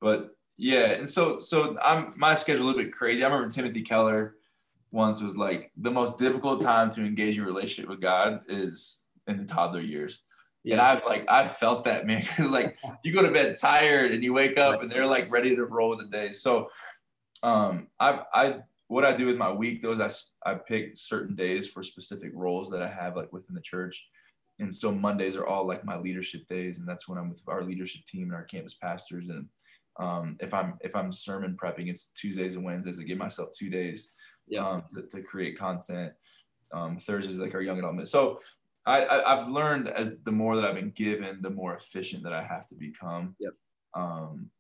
but 0.01 0.31
yeah. 0.57 0.87
And 0.93 1.09
so, 1.09 1.39
so 1.39 1.79
I'm, 1.79 2.15
my 2.17 2.35
schedule 2.35 2.65
a 2.65 2.67
little 2.67 2.83
bit 2.83 2.93
crazy. 2.93 3.23
I 3.23 3.29
remember 3.29 3.53
Timothy 3.53 3.83
Keller 3.83 4.35
once 4.91 5.23
was 5.23 5.37
like 5.37 5.71
the 5.77 5.91
most 5.91 6.19
difficult 6.19 6.61
time 6.61 6.91
to 6.91 7.05
engage 7.05 7.39
in 7.39 7.45
relationship 7.45 7.89
with 7.89 8.01
God 8.01 8.41
is 8.49 9.03
in 9.29 9.39
the 9.39 9.45
toddler 9.45 9.81
years. 9.81 10.23
Yeah. 10.63 10.75
And 10.75 10.83
I've 10.83 11.05
like 11.05 11.27
I've 11.29 11.57
felt 11.57 11.85
that 11.85 12.07
man 12.09 12.23
because 12.23 12.51
like 12.51 12.79
you 13.05 13.13
go 13.13 13.23
to 13.23 13.33
bed 13.33 13.57
tired 13.57 14.13
and 14.13 14.23
you 14.23 14.33
wake 14.33 14.59
up 14.59 14.83
and 14.83 14.91
they're 14.91 15.07
like 15.07 15.31
ready 15.31 15.57
to 15.57 15.65
roll 15.65 15.91
with 15.91 16.01
the 16.01 16.07
day. 16.07 16.33
So 16.33 16.71
um 17.43 17.89
I 17.99 18.21
I 18.35 18.57
what 18.89 19.05
I 19.05 19.17
do 19.17 19.27
with 19.27 19.37
my 19.37 19.53
week 19.53 19.83
though 19.83 19.93
is 19.93 20.01
I 20.01 20.51
I 20.51 20.55
pick 20.57 20.97
certain 20.97 21.35
days 21.35 21.69
for 21.69 21.83
specific 21.83 22.33
roles 22.35 22.71
that 22.71 22.83
I 22.83 22.89
have 22.89 23.17
like 23.17 23.33
within 23.33 23.55
the 23.55 23.61
church. 23.61 24.07
And 24.61 24.75
so 24.75 24.93
Mondays 24.93 25.37
are 25.37 25.47
all 25.47 25.67
like 25.67 25.85
my 25.85 25.97
leadership 25.97 26.47
days, 26.47 26.79
and 26.79 26.87
that's 26.87 27.09
when 27.09 27.17
I'm 27.17 27.31
with 27.31 27.43
our 27.49 27.65
leadership 27.65 28.05
team 28.07 28.25
and 28.25 28.35
our 28.35 28.45
campus 28.45 28.75
pastors. 28.75 29.31
And 29.31 29.47
um, 29.99 30.37
if 30.41 30.53
I'm 30.53 30.75
if 30.83 30.95
I'm 30.95 31.13
sermon 31.13 31.57
prepping, 31.61 31.89
it's 31.89 32.07
Tuesdays 32.09 32.57
and 32.57 32.65
Wednesdays. 32.65 33.01
I 33.01 33.05
give 33.05 33.17
myself 33.17 33.51
two 33.59 33.71
days 33.71 34.11
yeah. 34.47 34.67
um, 34.67 34.83
to, 34.91 35.03
to 35.03 35.23
create 35.23 35.59
content. 35.59 36.13
Um, 36.73 36.99
Thursdays 36.99 37.39
like 37.39 37.55
our 37.55 37.63
young 37.63 37.79
adult. 37.79 38.07
So 38.07 38.39
I, 38.87 39.07
I 39.07 39.37
have 39.37 39.49
learned 39.49 39.89
as 39.89 40.19
the 40.21 40.33
more 40.33 40.57
that 40.57 40.65
I've 40.65 40.75
been 40.75 40.91
given, 40.91 41.43
the 41.43 41.51
more 41.51 41.75
efficient 41.75 42.23
that 42.25 42.33
I 42.33 42.43
have 42.43 42.67
to 42.69 42.75
become. 42.75 43.37
Yep. 43.39 43.53
Um, 43.95 44.51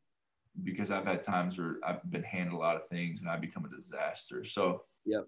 because 0.62 0.90
I've 0.90 1.06
had 1.06 1.22
times 1.22 1.58
where 1.58 1.76
I've 1.86 2.08
been 2.10 2.22
handed 2.22 2.52
a 2.52 2.58
lot 2.58 2.76
of 2.76 2.88
things 2.88 3.22
and 3.22 3.30
I 3.30 3.36
become 3.36 3.64
a 3.64 3.68
disaster. 3.68 4.44
So 4.44 4.82
yep. 5.04 5.24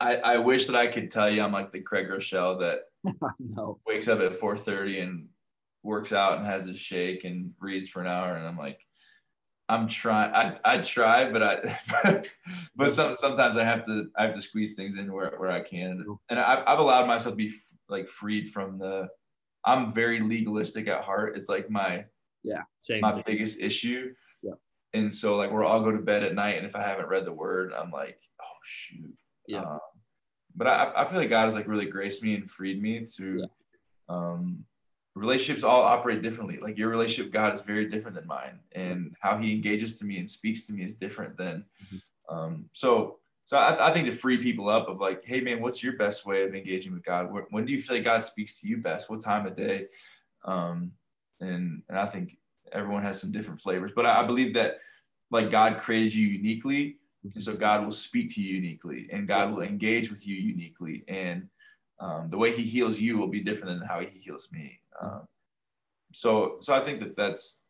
I, 0.00 0.16
I 0.16 0.38
wish 0.38 0.66
that 0.66 0.76
I 0.76 0.86
could 0.88 1.10
tell 1.10 1.30
you 1.30 1.42
I'm 1.42 1.52
like 1.52 1.72
the 1.72 1.80
Craig 1.80 2.08
Groeschel 2.08 2.60
that 2.60 2.82
no. 3.38 3.78
wakes 3.86 4.08
up 4.08 4.20
at 4.20 4.38
4:30 4.38 5.02
and 5.02 5.28
works 5.82 6.12
out 6.12 6.38
and 6.38 6.46
has 6.46 6.66
his 6.66 6.78
shake 6.78 7.24
and 7.24 7.52
reads 7.60 7.88
for 7.88 8.00
an 8.00 8.06
hour 8.06 8.34
and 8.34 8.46
I'm 8.46 8.58
like 8.58 8.80
I'm 9.68 9.88
trying 9.88 10.34
I, 10.34 10.56
I 10.64 10.78
try 10.78 11.30
but 11.30 11.42
I 11.42 12.22
but 12.76 12.90
some, 12.90 13.14
sometimes 13.14 13.56
I 13.56 13.64
have 13.64 13.86
to 13.86 14.10
I 14.16 14.24
have 14.24 14.34
to 14.34 14.40
squeeze 14.40 14.74
things 14.74 14.98
in 14.98 15.12
where, 15.12 15.34
where 15.36 15.50
I 15.50 15.60
can 15.60 16.04
and 16.28 16.38
I've, 16.38 16.64
I've 16.66 16.78
allowed 16.78 17.06
myself 17.06 17.34
to 17.34 17.36
be 17.36 17.52
like 17.88 18.08
freed 18.08 18.48
from 18.48 18.78
the 18.78 19.08
I'm 19.64 19.92
very 19.92 20.20
legalistic 20.20 20.88
at 20.88 21.04
heart. 21.04 21.36
It's 21.36 21.48
like 21.48 21.70
my 21.70 22.04
yeah 22.42 22.62
same 22.80 23.00
my 23.00 23.22
biggest 23.22 23.60
issue. 23.60 24.14
Yeah. 24.42 24.54
And 24.94 25.12
so 25.12 25.36
like 25.36 25.52
where 25.52 25.64
I'll 25.64 25.82
go 25.82 25.92
to 25.92 25.98
bed 25.98 26.22
at 26.22 26.34
night 26.34 26.56
and 26.56 26.66
if 26.66 26.76
I 26.76 26.82
haven't 26.82 27.08
read 27.08 27.24
the 27.24 27.32
word, 27.32 27.72
I'm 27.72 27.90
like, 27.90 28.18
oh 28.40 28.56
shoot. 28.64 29.14
Yeah. 29.46 29.62
Um, 29.62 29.80
but 30.54 30.66
I, 30.66 30.92
I 30.96 31.04
feel 31.04 31.18
like 31.18 31.30
God 31.30 31.44
has 31.44 31.54
like 31.54 31.68
really 31.68 31.86
graced 31.86 32.22
me 32.22 32.34
and 32.34 32.50
freed 32.50 32.82
me 32.82 33.04
to 33.16 33.38
yeah. 33.40 33.46
um 34.08 34.64
relationships 35.14 35.64
all 35.64 35.82
operate 35.82 36.22
differently. 36.22 36.58
Like 36.62 36.78
your 36.78 36.88
relationship 36.88 37.26
with 37.26 37.32
God 37.32 37.52
is 37.52 37.60
very 37.60 37.86
different 37.86 38.16
than 38.16 38.26
mine. 38.26 38.60
And 38.72 39.14
how 39.20 39.36
he 39.36 39.52
engages 39.52 39.98
to 39.98 40.04
me 40.04 40.18
and 40.18 40.30
speaks 40.30 40.66
to 40.66 40.72
me 40.72 40.84
is 40.84 40.94
different 40.94 41.36
than 41.36 41.64
mm-hmm. 41.84 42.36
um 42.36 42.70
so 42.72 43.18
so 43.48 43.56
I, 43.56 43.88
I, 43.88 43.94
think 43.94 44.04
to 44.04 44.12
free 44.12 44.36
people 44.36 44.68
up 44.68 44.90
of 44.90 45.00
like, 45.00 45.24
hey 45.24 45.40
man, 45.40 45.62
what's 45.62 45.82
your 45.82 45.94
best 45.94 46.26
way 46.26 46.44
of 46.44 46.54
engaging 46.54 46.92
with 46.92 47.02
God? 47.02 47.30
When 47.48 47.64
do 47.64 47.72
you 47.72 47.80
feel 47.80 47.96
like 47.96 48.04
God 48.04 48.22
speaks 48.22 48.60
to 48.60 48.68
you 48.68 48.76
best? 48.76 49.08
What 49.08 49.22
time 49.22 49.46
of 49.46 49.54
day? 49.56 49.86
Um, 50.44 50.92
and 51.40 51.82
and 51.88 51.98
I 51.98 52.04
think 52.04 52.36
everyone 52.72 53.02
has 53.04 53.18
some 53.18 53.32
different 53.32 53.58
flavors, 53.58 53.92
but 53.96 54.04
I, 54.04 54.20
I 54.20 54.26
believe 54.26 54.52
that 54.52 54.80
like 55.30 55.50
God 55.50 55.78
created 55.78 56.12
you 56.12 56.26
uniquely, 56.26 56.98
and 57.22 57.42
so 57.42 57.56
God 57.56 57.82
will 57.84 57.90
speak 57.90 58.34
to 58.34 58.42
you 58.42 58.56
uniquely, 58.56 59.08
and 59.10 59.26
God 59.26 59.54
will 59.54 59.62
engage 59.62 60.10
with 60.10 60.26
you 60.26 60.36
uniquely, 60.36 61.04
and 61.08 61.48
um, 62.00 62.28
the 62.28 62.36
way 62.36 62.52
He 62.54 62.64
heals 62.64 63.00
you 63.00 63.16
will 63.16 63.28
be 63.28 63.40
different 63.40 63.78
than 63.78 63.88
how 63.88 64.00
He 64.00 64.18
heals 64.18 64.50
me. 64.52 64.78
Um, 65.00 65.22
so 66.12 66.58
so 66.60 66.74
I 66.74 66.84
think 66.84 67.00
that 67.00 67.16
that's 67.16 67.60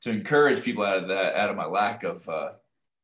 to 0.00 0.10
encourage 0.10 0.64
people 0.64 0.84
out 0.84 0.98
of 0.98 1.06
that, 1.06 1.36
out 1.36 1.50
of 1.50 1.56
my 1.56 1.66
lack 1.66 2.02
of 2.02 2.28
uh, 2.28 2.54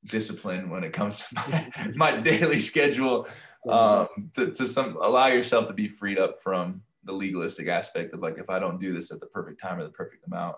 discipline 0.07 0.71
when 0.71 0.85
it 0.85 0.93
comes 0.93 1.21
to 1.21 1.27
my, 1.35 1.71
my 1.95 2.17
daily 2.21 2.59
schedule 2.59 3.27
um, 3.69 4.09
to, 4.35 4.51
to 4.51 4.67
some 4.67 4.97
allow 4.97 5.27
yourself 5.27 5.67
to 5.69 5.75
be 5.75 5.89
freed 5.89 6.19
up 6.19 6.41
from 6.41 6.83
the 7.05 7.13
legalistic 7.13 7.69
aspect 7.69 8.15
of 8.15 8.21
like 8.21 8.39
if 8.39 8.49
i 8.49 8.59
don't 8.59 8.81
do 8.81 8.95
this 8.95 9.11
at 9.11 9.21
the 9.21 9.27
perfect 9.27 9.61
time 9.61 9.79
or 9.79 9.85
the 9.85 9.91
perfect 9.91 10.27
amount 10.27 10.57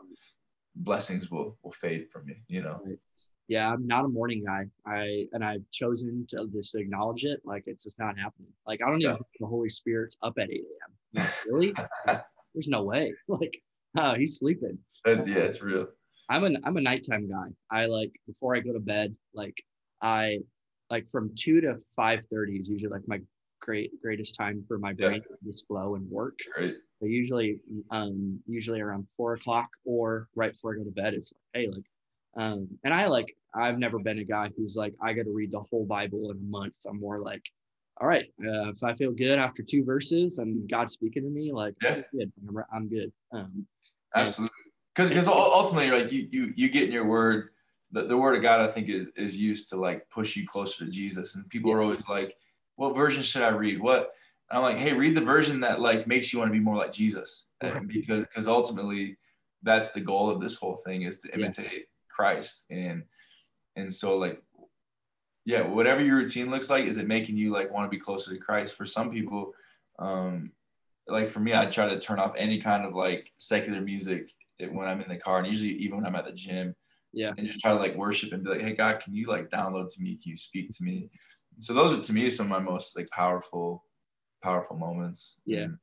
blessings 0.75 1.31
will 1.31 1.57
will 1.63 1.73
fade 1.73 2.09
from 2.11 2.27
me 2.27 2.35
you 2.49 2.63
know? 2.63 2.81
Yeah 3.49 3.73
i'm 3.73 3.87
not 3.87 4.05
a 4.05 4.09
morning 4.09 4.45
guy. 4.45 4.67
I 4.87 5.27
and 5.33 5.45
i've 5.45 5.69
chosen 5.73 6.27
to 6.31 6.49
just 6.53 6.75
acknowledge 6.75 7.25
it 7.25 7.41
like 7.45 7.65
it's 7.67 7.85
just 7.85 7.99
not 7.99 8.19
happening. 8.19 8.53
Like 8.67 8.81
i 8.83 8.89
don't 8.89 9.01
even 9.01 9.13
yeah. 9.13 9.17
think 9.17 9.27
the 9.41 9.47
holy 9.47 9.69
spirit's 9.69 10.17
up 10.23 10.35
at 10.39 10.51
8 10.51 10.61
a.m 10.61 10.93
like, 11.15 11.47
really? 11.47 11.75
There's 12.55 12.69
no 12.69 12.83
way. 12.83 13.13
Like 13.29 13.63
oh 13.97 14.15
he's 14.15 14.39
sleeping. 14.39 14.79
Yeah 15.07 15.25
it's 15.25 15.63
real 15.63 15.87
I'm 16.29 16.45
an 16.45 16.59
I'm 16.65 16.77
a 16.77 16.81
nighttime 16.81 17.29
guy. 17.29 17.49
I 17.71 17.87
like 17.87 18.13
before 18.27 18.57
I 18.57 18.61
go 18.61 18.73
to 18.73 18.81
bed, 18.81 19.15
like 19.35 19.63
I 20.03 20.39
like 20.91 21.09
from 21.09 21.31
two 21.37 21.61
to 21.61 21.77
five 21.95 22.25
thirty 22.31 22.57
is 22.57 22.69
usually 22.69 22.91
like 22.91 23.07
my 23.07 23.21
great 23.61 23.91
greatest 24.03 24.37
time 24.37 24.65
for 24.69 24.79
my 24.79 24.93
brain 24.93 25.23
yeah. 25.29 25.37
to 25.37 25.45
just 25.45 25.67
flow 25.67 25.95
and 25.95 26.09
work. 26.11 26.39
Right. 26.59 26.75
So 27.01 27.07
usually 27.07 27.61
um 27.91 28.41
usually 28.47 28.81
around 28.81 29.09
four 29.17 29.35
o'clock 29.35 29.69
or 29.85 30.29
right 30.35 30.53
before 30.53 30.75
I 30.75 30.79
go 30.79 30.85
to 30.85 30.91
bed, 30.91 31.15
it's 31.15 31.33
like, 31.33 31.63
hey, 31.63 31.69
like 31.69 32.45
um 32.45 32.69
and 32.85 32.93
I 32.93 33.07
like 33.07 33.35
I've 33.55 33.79
never 33.79 33.99
been 33.99 34.19
a 34.19 34.25
guy 34.25 34.51
who's 34.57 34.77
like 34.77 34.95
I 35.03 35.13
gotta 35.13 35.31
read 35.31 35.53
the 35.53 35.61
whole 35.61 35.87
Bible 35.87 36.31
in 36.31 36.37
a 36.37 36.51
month. 36.51 36.77
I'm 36.89 37.01
more 37.01 37.19
like 37.19 37.43
all 37.99 38.09
right, 38.09 38.27
uh, 38.45 38.69
if 38.69 38.85
I 38.85 38.95
feel 38.95 39.11
good 39.11 39.39
after 39.39 39.63
two 39.63 39.83
verses 39.83 40.37
and 40.39 40.69
God's 40.71 40.93
speaking 40.93 41.23
to 41.23 41.31
me, 41.31 41.51
like, 41.51 41.75
yeah. 41.83 42.03
good, 42.13 42.31
I'm, 42.47 42.65
I'm 42.71 42.89
good. 42.89 43.11
Um, 43.33 43.67
Absolutely. 44.15 44.53
Because 44.97 45.11
because 45.11 45.29
ultimately, 45.29 45.91
like 45.91 46.11
you 46.11 46.29
you 46.31 46.53
you 46.57 46.71
get 46.71 46.85
in 46.85 46.93
your 46.93 47.07
word, 47.07 47.51
the, 47.93 48.05
the 48.05 48.17
word 48.17 48.37
of 48.37 48.43
God, 48.43 48.61
I 48.61 48.69
think 48.69 48.89
is 48.89 49.09
is 49.17 49.37
used 49.37 49.69
to 49.71 49.77
like 49.77 50.09
push 50.09 50.37
you 50.37 50.47
closer 50.47 50.85
to 50.85 50.91
Jesus. 50.91 51.35
And 51.35 51.49
people 51.51 51.71
yeah. 51.71 51.77
are 51.77 51.83
always 51.83 52.09
like, 52.09 52.35
what 52.77 52.97
version 52.97 53.23
should 53.23 53.43
I 53.43 53.49
read? 53.49 53.81
What? 53.81 54.13
And 54.51 54.59
I'm 54.59 54.63
like, 54.63 54.79
hey, 54.79 54.93
read 54.95 55.15
the 55.15 55.21
version 55.21 55.61
that 55.61 55.81
like 55.81 56.07
makes 56.07 56.33
you 56.33 56.39
want 56.39 56.49
to 56.49 56.59
be 56.59 56.65
more 56.65 56.77
like 56.77 56.93
Jesus, 56.93 57.47
right. 57.63 57.87
because 57.87 58.25
because 58.25 58.49
ultimately, 58.49 59.19
that's 59.63 59.93
the 59.93 60.01
goal 60.01 60.31
of 60.31 60.41
this 60.41 60.57
whole 60.57 60.77
thing 60.77 61.03
is 61.03 61.19
to 61.19 61.35
imitate 61.35 61.71
yeah. 61.73 61.81
Christ. 62.09 62.65
And 62.71 63.03
and 63.77 63.93
so 63.93 64.17
like 64.17 64.43
yeah, 65.45 65.63
whatever 65.63 66.03
your 66.03 66.17
routine 66.17 66.51
looks 66.51 66.71
like, 66.71 66.87
is 66.87 66.97
it 66.97 67.07
making 67.07 67.37
you 67.37 67.53
like 67.53 67.71
want 67.71 67.85
to 67.85 67.95
be 67.95 68.01
closer 68.01 68.33
to 68.33 68.39
Christ? 68.39 68.75
For 68.75 68.87
some 68.87 69.11
people, 69.11 69.53
um, 69.99 70.53
like 71.07 71.29
for 71.29 71.41
me, 71.41 71.55
I 71.55 71.67
try 71.67 71.87
to 71.89 72.01
turn 72.01 72.19
off 72.19 72.33
any 72.37 72.61
kind 72.61 72.85
of 72.85 72.95
like 72.95 73.31
secular 73.37 73.81
music 73.81 74.31
when 74.59 74.87
I'm 74.87 75.01
in 75.01 75.09
the 75.09 75.17
car, 75.17 75.39
and 75.39 75.47
usually 75.47 75.73
even 75.75 75.97
when 75.97 76.07
I'm 76.07 76.17
at 76.17 76.27
the 76.27 76.33
gym. 76.33 76.75
Yeah. 77.13 77.33
And 77.39 77.47
just 77.47 77.61
try 77.61 77.73
to 77.73 77.79
like 77.79 77.97
worship 77.97 78.33
and 78.33 78.45
be 78.45 78.51
like, 78.51 78.61
hey 78.61 78.75
God, 78.75 79.01
can 79.01 79.15
you 79.15 79.27
like 79.27 79.49
download 79.51 79.93
to 79.95 80.03
me? 80.03 80.19
Can 80.23 80.31
you 80.31 80.37
speak 80.37 80.71
to 80.77 80.85
me? 80.85 81.09
So 81.61 81.73
those 81.73 81.97
are 81.97 82.03
to 82.03 82.13
me 82.13 82.29
some 82.29 82.47
of 82.47 82.51
my 82.51 82.59
most 82.59 82.95
like 82.95 83.09
powerful, 83.09 83.85
powerful 84.43 84.77
moments. 84.77 85.37
Yeah. 85.47 85.63
And 85.63 85.79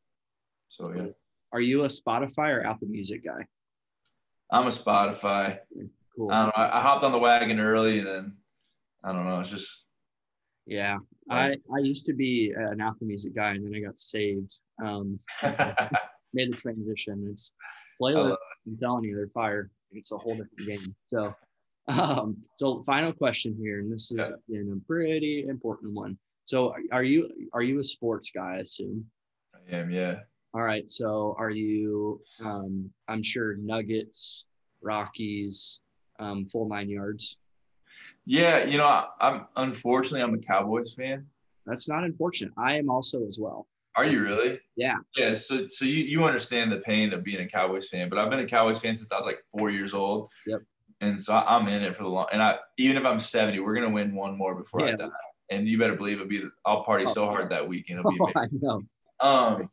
so 0.68 0.94
yeah. 0.96 1.08
Are 1.52 1.62
you 1.62 1.86
a 1.86 1.88
Spotify 1.88 2.50
or 2.50 2.66
Apple 2.66 2.88
Music 2.88 3.26
guy? 3.26 3.48
I'm 4.52 4.68
a 4.68 4.70
Spotify. 4.70 5.60
Cool. 6.16 6.32
I 6.32 6.44
don't 6.44 6.58
know. 6.58 6.64
I, 6.64 6.78
I 6.78 6.82
hopped 6.82 7.04
on 7.04 7.12
the 7.12 7.18
wagon 7.18 7.60
early 7.60 8.00
and 8.00 8.08
then 8.08 8.38
I 9.04 9.12
don't 9.12 9.26
know. 9.26 9.40
It's 9.40 9.50
just 9.50 9.88
yeah. 10.66 10.98
Like, 11.28 11.60
I 11.70 11.76
I 11.76 11.80
used 11.80 12.06
to 12.06 12.14
be 12.14 12.54
an 12.56 12.82
Apple 12.82 13.08
Music 13.08 13.36
guy, 13.36 13.52
and 13.52 13.66
then 13.66 13.76
I 13.76 13.86
got 13.86 14.00
saved. 14.00 14.58
Um, 14.84 15.20
made 16.34 16.52
the 16.52 16.58
transition. 16.58 17.28
It's 17.32 17.52
playlist. 18.02 18.38
I'm 18.68 18.78
telling 18.78 19.06
you, 19.06 19.16
they're 19.16 19.28
fire. 19.28 19.72
It's 19.92 20.12
a 20.12 20.18
whole 20.18 20.36
different 20.36 20.66
game. 20.66 20.96
So, 21.08 21.36
um, 21.88 22.38
so 22.58 22.84
final 22.86 23.14
question 23.14 23.56
here, 23.60 23.80
and 23.80 23.92
this 23.92 24.12
is 24.12 24.18
yeah. 24.18 24.32
again 24.50 24.82
a 24.82 24.88
pretty 24.88 25.46
important 25.48 25.94
one. 25.94 26.18
So, 26.46 26.74
are 26.92 27.04
you 27.04 27.30
are 27.54 27.62
you 27.62 27.80
a 27.80 27.84
sports 27.84 28.32
guy? 28.34 28.56
I 28.56 28.58
assume. 28.60 29.06
I 29.56 29.76
am. 29.76 29.90
Yeah. 29.90 30.20
All 30.54 30.62
right. 30.62 30.90
So, 30.90 31.36
are 31.38 31.50
you? 31.50 32.22
Um, 32.44 32.90
I'm 33.08 33.24
sure 33.24 33.56
Nuggets, 33.56 34.46
Rockies, 34.82 35.80
um, 36.20 36.48
full 36.48 36.68
nine 36.68 36.90
yards. 36.90 37.38
Yeah, 38.26 38.64
you 38.64 38.78
know, 38.78 38.86
I, 38.86 39.08
I'm 39.20 39.46
unfortunately 39.56 40.22
I'm 40.22 40.34
a 40.34 40.40
Cowboys 40.40 40.94
fan. 40.96 41.28
That's 41.66 41.88
not 41.88 42.04
unfortunate. 42.04 42.54
I 42.58 42.78
am 42.78 42.90
also 42.90 43.26
as 43.28 43.38
well. 43.40 43.68
Are 43.96 44.06
you 44.06 44.22
really? 44.22 44.60
Yeah. 44.76 44.98
Yeah. 45.16 45.34
So 45.36 45.68
so 45.68 45.86
you, 45.86 46.04
you 46.04 46.24
understand 46.24 46.72
the 46.72 46.78
pain 46.78 47.14
of 47.14 47.24
being 47.24 47.42
a 47.42 47.48
Cowboys 47.48 47.90
fan, 47.90 48.10
but 48.10 48.18
I've 48.18 48.30
been 48.30 48.40
a 48.40 48.48
Cowboys 48.48 48.80
fan 48.80 48.96
since 48.96 49.12
I 49.12 49.18
was 49.18 49.26
like 49.26 49.40
four 49.52 49.70
years 49.70 49.94
old. 49.94 50.32
Yep. 50.48 50.62
And 51.02 51.22
so 51.22 51.36
I'm 51.36 51.68
in 51.68 51.84
it 51.84 51.96
for 51.96 52.04
the 52.04 52.10
long. 52.10 52.28
And 52.32 52.42
I 52.42 52.58
even 52.78 52.98
if 52.98 53.06
I'm 53.06 53.20
70, 53.20 53.60
we're 53.60 53.76
gonna 53.76 53.90
win 53.90 54.16
one 54.16 54.38
more 54.38 54.56
before 54.56 54.82
yeah. 54.82 54.94
I 54.94 54.96
die. 54.96 55.10
And 55.52 55.68
you 55.68 55.78
better 55.78 55.96
believe 55.96 56.18
it'll 56.18 56.28
be. 56.28 56.44
I'll 56.66 56.84
party 56.84 57.06
oh. 57.08 57.14
so 57.14 57.26
hard 57.28 57.52
that 57.52 57.68
weekend. 57.68 58.00
It'll 58.00 58.12
be. 58.12 58.20
Oh, 58.22 58.32
I 58.36 58.48
know. 58.52 58.84
Um. 59.20 59.70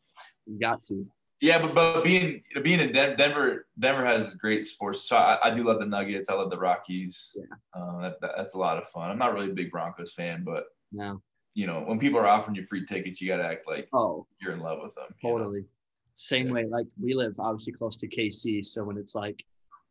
You 0.47 0.59
got 0.59 0.83
to. 0.85 1.07
Yeah, 1.41 1.59
but 1.63 1.75
but 1.75 2.05
being 2.05 2.43
being 2.63 2.81
in 2.81 2.93
Denver, 2.93 3.67
Denver 3.79 4.05
has 4.05 4.35
great 4.35 4.67
sports. 4.67 5.09
So 5.09 5.17
I, 5.17 5.39
I 5.43 5.51
do 5.51 5.65
love 5.65 5.81
the 5.81 5.87
Nuggets. 5.87 6.29
I 6.29 6.35
love 6.35 6.51
the 6.51 6.59
Rockies. 6.59 7.35
Yeah, 7.35 7.45
uh, 7.73 8.11
that, 8.21 8.33
that's 8.37 8.55
a 8.55 8.59
lot 8.59 8.77
of 8.77 8.87
fun. 8.89 9.11
I'm 9.11 9.19
not 9.19 9.33
really 9.33 9.51
a 9.51 9.55
big 9.55 9.71
Broncos 9.71 10.13
fan, 10.13 10.43
but 10.45 10.65
no, 10.93 11.23
you 11.55 11.67
know 11.67 11.81
when 11.81 11.99
people 11.99 12.19
are 12.21 12.29
offering 12.29 12.57
you 12.57 12.65
free 12.65 12.85
tickets, 12.85 13.21
you 13.21 13.29
got 13.29 13.39
to 13.39 13.47
act 13.47 13.67
like 13.67 13.89
oh 13.93 14.27
you're 14.41 14.53
in 14.53 14.61
love 14.61 14.79
with 14.83 14.95
them. 14.95 15.07
Totally. 15.23 15.61
Know? 15.61 15.67
Same 16.15 16.49
yeah. 16.49 16.53
way, 16.53 16.67
like 16.67 16.87
we 17.01 17.15
live 17.15 17.35
obviously 17.39 17.73
close 17.73 17.97
to 17.97 18.09
KC, 18.09 18.65
so 18.65 18.85
when 18.85 18.99
it's 18.99 19.15
like 19.15 19.43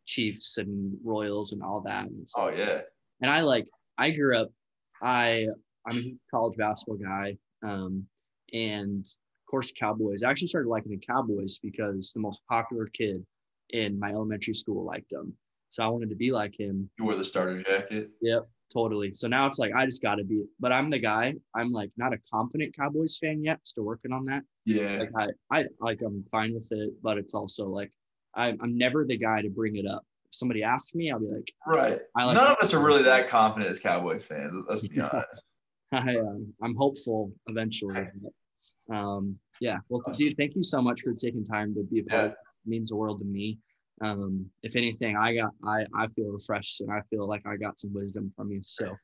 Chiefs 0.05 0.57
and 0.57 0.97
Royals 1.03 1.53
and 1.53 1.63
all 1.63 1.81
that. 1.81 2.05
And 2.05 2.27
oh 2.35 2.49
yeah. 2.49 2.81
And 3.21 3.31
I 3.31 3.41
like 3.41 3.67
I 3.97 4.11
grew 4.11 4.37
up. 4.37 4.51
I 5.01 5.47
I'm 5.87 5.97
a 5.97 6.15
college 6.29 6.57
basketball 6.57 6.97
guy, 6.97 7.37
um, 7.63 8.05
and 8.53 9.05
of 9.05 9.49
course, 9.49 9.71
Cowboys. 9.79 10.23
I 10.23 10.29
actually 10.29 10.49
started 10.49 10.69
liking 10.69 10.91
the 10.91 11.05
Cowboys 11.05 11.59
because 11.61 12.11
the 12.13 12.19
most 12.19 12.41
popular 12.49 12.87
kid 12.87 13.25
in 13.69 13.99
my 13.99 14.11
elementary 14.11 14.53
school 14.53 14.85
liked 14.85 15.09
them. 15.11 15.33
So 15.71 15.83
I 15.83 15.87
wanted 15.87 16.09
to 16.09 16.15
be 16.15 16.31
like 16.31 16.59
him. 16.59 16.89
You 16.97 17.05
wore 17.05 17.15
the 17.15 17.23
starter 17.23 17.61
jacket? 17.61 18.09
Yep, 18.21 18.49
totally. 18.71 19.13
So 19.13 19.27
now 19.27 19.45
it's 19.45 19.59
like 19.59 19.73
I 19.75 19.85
just 19.85 20.01
got 20.01 20.15
to 20.15 20.23
be, 20.23 20.43
but 20.59 20.71
I'm 20.71 20.89
the 20.89 20.99
guy. 20.99 21.33
I'm 21.55 21.71
like 21.71 21.91
not 21.97 22.13
a 22.13 22.17
confident 22.31 22.75
Cowboys 22.75 23.17
fan 23.17 23.43
yet. 23.43 23.59
Still 23.63 23.83
working 23.83 24.11
on 24.11 24.25
that. 24.25 24.43
Yeah. 24.65 24.99
Like 24.99 25.11
I, 25.51 25.57
I 25.57 25.65
like 25.79 26.01
I'm 26.01 26.23
fine 26.31 26.53
with 26.53 26.67
it, 26.71 26.93
but 27.01 27.17
it's 27.17 27.33
also 27.33 27.67
like 27.67 27.91
I'm, 28.35 28.57
I'm 28.61 28.77
never 28.77 29.05
the 29.05 29.17
guy 29.17 29.41
to 29.41 29.49
bring 29.49 29.75
it 29.75 29.85
up. 29.85 30.03
If 30.25 30.35
somebody 30.35 30.63
asks 30.63 30.93
me, 30.93 31.11
I'll 31.11 31.19
be 31.19 31.27
like, 31.27 31.51
right. 31.65 31.99
I 32.15 32.25
Like 32.25 32.35
None 32.35 32.51
of 32.51 32.57
us 32.61 32.73
are 32.73 32.79
really 32.79 33.03
that 33.03 33.27
confident 33.27 33.71
as 33.71 33.79
Cowboys 33.79 34.25
fans. 34.25 34.65
Let's 34.67 34.87
be 34.87 34.99
honest. 35.01 35.43
I, 35.91 36.17
um, 36.17 36.53
I'm 36.61 36.75
hopeful 36.75 37.31
eventually. 37.47 38.07
Um, 38.93 39.37
yeah. 39.59 39.79
Well, 39.89 40.03
dude, 40.13 40.37
thank 40.37 40.55
you 40.55 40.63
so 40.63 40.81
much 40.81 41.01
for 41.01 41.13
taking 41.13 41.45
time 41.45 41.73
to 41.73 41.83
be 41.83 41.99
a 41.99 42.03
part. 42.03 42.25
Yeah. 42.25 42.29
It 42.29 42.69
means 42.69 42.89
the 42.89 42.95
world 42.95 43.19
to 43.19 43.25
me. 43.25 43.57
Um, 44.01 44.49
if 44.63 44.75
anything, 44.75 45.17
I 45.17 45.35
got 45.35 45.51
I 45.63 45.85
I 45.95 46.07
feel 46.07 46.31
refreshed 46.31 46.81
and 46.81 46.91
I 46.91 47.01
feel 47.09 47.27
like 47.27 47.45
I 47.45 47.55
got 47.57 47.79
some 47.79 47.93
wisdom 47.93 48.31
from 48.35 48.51
you. 48.51 48.61
So 48.63 48.95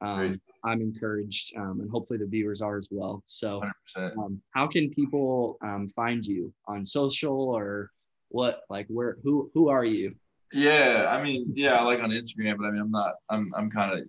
um, 0.00 0.40
I'm 0.64 0.80
encouraged, 0.80 1.56
um, 1.56 1.80
and 1.80 1.90
hopefully 1.90 2.18
the 2.18 2.26
viewers 2.26 2.60
are 2.60 2.78
as 2.78 2.88
well. 2.90 3.22
So, 3.26 3.62
um, 3.96 4.40
how 4.50 4.66
can 4.66 4.90
people 4.90 5.56
um, 5.62 5.88
find 5.96 6.24
you 6.24 6.52
on 6.66 6.84
social 6.84 7.50
or 7.50 7.90
what? 8.28 8.62
Like, 8.68 8.86
where? 8.88 9.16
Who? 9.22 9.50
Who 9.54 9.68
are 9.68 9.84
you? 9.84 10.14
Yeah, 10.52 11.06
I 11.08 11.22
mean, 11.22 11.52
yeah, 11.54 11.74
I 11.74 11.82
like 11.84 12.00
on 12.00 12.10
Instagram, 12.10 12.58
but 12.58 12.66
I 12.66 12.70
mean, 12.70 12.82
I'm 12.82 12.90
not. 12.90 13.14
I'm. 13.30 13.52
I'm 13.56 13.70
kind 13.70 13.98
of. 13.98 14.06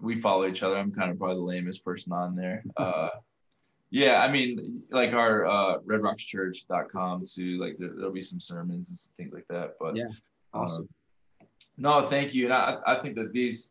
We 0.00 0.16
follow 0.16 0.46
each 0.46 0.62
other. 0.62 0.76
I'm 0.76 0.92
kind 0.92 1.10
of 1.10 1.18
probably 1.18 1.36
the 1.36 1.42
lamest 1.42 1.84
person 1.84 2.12
on 2.12 2.36
there. 2.36 2.62
Uh, 2.76 3.08
yeah, 3.94 4.22
I 4.22 4.28
mean, 4.28 4.82
like 4.90 5.12
our 5.12 5.46
uh, 5.46 5.78
redrockschurch.com 5.86 7.22
too. 7.32 7.60
Like 7.60 7.76
there, 7.78 7.92
will 7.94 8.10
be 8.10 8.22
some 8.22 8.40
sermons 8.40 8.88
and 8.88 8.98
some 8.98 9.12
things 9.16 9.32
like 9.32 9.46
that. 9.50 9.74
But 9.78 9.94
yeah, 9.94 10.08
awesome. 10.52 10.88
Uh, 11.40 11.44
no, 11.76 12.02
thank 12.02 12.34
you. 12.34 12.46
And 12.46 12.54
I, 12.54 12.78
I 12.84 12.96
think 12.96 13.14
that 13.14 13.32
these 13.32 13.70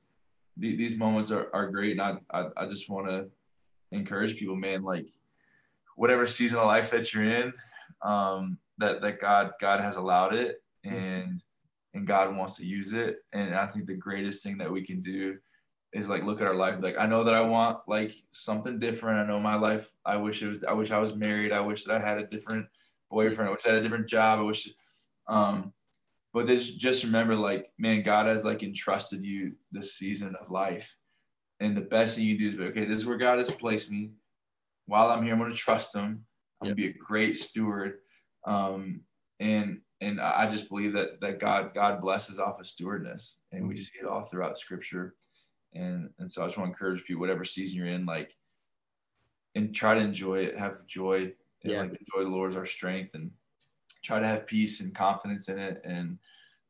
these 0.56 0.96
moments 0.96 1.30
are, 1.30 1.50
are 1.54 1.70
great. 1.70 2.00
And 2.00 2.02
I, 2.02 2.16
I, 2.32 2.46
I 2.56 2.66
just 2.68 2.90
want 2.90 3.08
to 3.08 3.26
encourage 3.92 4.38
people, 4.38 4.56
man. 4.56 4.82
Like 4.82 5.08
whatever 5.98 6.26
season 6.26 6.58
of 6.58 6.68
life 6.68 6.90
that 6.92 7.14
you're 7.14 7.26
in, 7.26 7.52
um, 8.02 8.58
that 8.78 9.02
that 9.02 9.20
God 9.20 9.52
God 9.60 9.82
has 9.82 9.98
allowed 9.98 10.34
it, 10.36 10.64
and 10.86 11.44
and 11.94 12.08
God 12.08 12.34
wants 12.34 12.56
to 12.56 12.66
use 12.66 12.94
it. 12.94 13.18
And 13.34 13.54
I 13.54 13.68
think 13.68 13.88
the 13.88 13.96
greatest 13.96 14.42
thing 14.42 14.58
that 14.60 14.72
we 14.72 14.86
can 14.86 15.02
do 15.02 15.38
is 15.94 16.10
like 16.10 16.24
look 16.24 16.42
at 16.42 16.48
our 16.48 16.56
life 16.56 16.76
like 16.82 16.96
i 16.98 17.06
know 17.06 17.24
that 17.24 17.36
i 17.36 17.42
want 17.42 17.80
like 17.88 18.14
something 18.32 18.80
different. 18.80 19.20
I 19.20 19.28
know 19.28 19.40
my 19.40 19.56
life 19.56 19.92
i 20.06 20.18
wish 20.18 20.42
it 20.42 20.48
was 20.48 20.64
i 20.64 20.74
wish 20.74 20.92
i 20.92 21.00
was 21.00 21.16
married. 21.16 21.52
I 21.52 21.62
wish 21.62 21.84
that 21.86 21.96
i 21.96 22.00
had 22.00 22.18
a 22.18 22.28
different 22.28 22.68
boyfriend. 23.10 23.50
I 23.50 23.52
wish 23.52 23.66
i 23.66 23.70
had 23.70 23.78
a 23.78 23.84
different 23.84 24.08
job. 24.08 24.40
I 24.40 24.44
wish 24.44 24.70
um 25.28 25.72
but 26.34 26.48
just 26.48 26.78
just 26.78 27.04
remember 27.04 27.36
like 27.36 27.72
man 27.78 28.02
god 28.02 28.26
has 28.26 28.44
like 28.44 28.64
entrusted 28.64 29.24
you 29.24 29.54
this 29.72 29.94
season 29.94 30.36
of 30.42 30.52
life. 30.52 30.98
And 31.60 31.78
the 31.78 31.82
best 31.82 32.16
thing 32.16 32.26
you 32.26 32.38
do 32.38 32.50
is 32.50 32.56
be 32.56 32.64
okay 32.66 32.86
this 32.86 32.98
is 32.98 33.06
where 33.06 33.18
god 33.18 33.38
has 33.38 33.52
placed 33.52 33.92
me. 33.92 34.12
While 34.88 35.10
i'm 35.10 35.24
here 35.24 35.34
i'm 35.34 35.40
going 35.40 35.52
to 35.52 35.58
trust 35.58 35.96
him. 35.96 36.26
I'm 36.62 36.68
yep. 36.68 36.76
going 36.76 36.76
to 36.76 36.82
be 36.82 36.88
a 36.88 36.94
great 36.94 37.38
steward. 37.38 38.00
Um 38.46 39.02
and 39.40 39.82
and 40.02 40.20
i 40.20 40.50
just 40.50 40.70
believe 40.70 40.94
that 40.94 41.22
that 41.22 41.40
god 41.40 41.74
god 41.76 42.02
blesses 42.02 42.40
off 42.40 42.60
of 42.60 42.66
stewardness. 42.66 43.38
And 43.52 43.68
we 43.68 43.76
mm-hmm. 43.76 43.82
see 43.82 44.00
it 44.02 44.08
all 44.08 44.24
throughout 44.24 44.58
scripture 44.58 45.16
and 45.74 46.10
and 46.20 46.30
so 46.30 46.44
I 46.44 46.48
just 46.48 46.58
want 46.58 46.70
to 46.70 46.74
encourage 46.74 47.04
people, 47.04 47.22
whatever 47.22 47.46
season 47.46 47.78
you're 47.78 47.88
in, 47.88 48.06
like, 48.06 48.36
and 49.56 49.74
try 49.74 49.94
to 49.94 50.00
enjoy 50.00 50.40
it, 50.40 50.58
have 50.58 50.86
joy, 50.88 51.34
and 51.64 51.72
yeah. 51.72 51.82
like 51.82 51.92
enjoy 51.92 52.24
the 52.30 52.36
Lord 52.36 52.56
our 52.56 52.66
strength, 52.66 53.16
and 53.16 53.32
try 54.04 54.20
to 54.20 54.28
have 54.28 54.48
peace 54.48 54.82
and 54.82 54.94
confidence 54.94 55.50
in 55.50 55.60
it, 55.60 55.82
and 55.84 56.18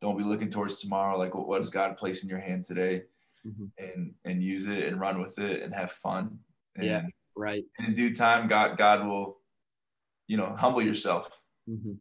don't 0.01 0.17
be 0.17 0.23
looking 0.23 0.49
towards 0.49 0.79
tomorrow. 0.79 1.17
Like, 1.17 1.35
what, 1.35 1.47
what 1.47 1.59
does 1.59 1.69
God 1.69 1.97
place 1.97 2.23
in 2.23 2.29
your 2.29 2.39
hand 2.39 2.63
today, 2.63 3.03
mm-hmm. 3.45 3.65
and 3.77 4.13
and 4.25 4.43
use 4.43 4.67
it 4.67 4.85
and 4.85 4.99
run 4.99 5.19
with 5.19 5.39
it 5.39 5.61
and 5.61 5.73
have 5.73 5.91
fun. 5.91 6.39
And, 6.75 6.85
yeah, 6.85 7.01
right. 7.35 7.63
And 7.77 7.89
in 7.89 7.95
due 7.95 8.15
time, 8.15 8.47
God 8.47 8.77
God 8.77 9.05
will, 9.05 9.39
you 10.27 10.37
know, 10.37 10.55
humble 10.57 10.81
yourself. 10.81 11.43
Mm-hmm 11.69 11.93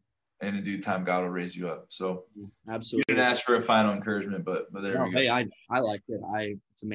and 0.42 0.56
in 0.56 0.62
due 0.62 0.82
time, 0.82 1.04
God 1.04 1.22
will 1.22 1.30
raise 1.30 1.56
you 1.56 1.68
up. 1.68 1.86
So 1.88 2.24
absolutely, 2.68 3.04
you 3.08 3.16
didn't 3.16 3.30
ask 3.30 3.44
for 3.44 3.54
a 3.54 3.62
final 3.62 3.92
encouragement, 3.92 4.44
but 4.44 4.72
but 4.72 4.82
there 4.82 4.94
no, 4.94 5.04
we 5.04 5.12
go. 5.12 5.18
Hey, 5.20 5.28
I 5.30 5.46
I 5.70 5.78
like 5.78 6.02
it. 6.08 6.20
I 6.34 6.56
it's 6.72 6.82
amazing. 6.82 6.90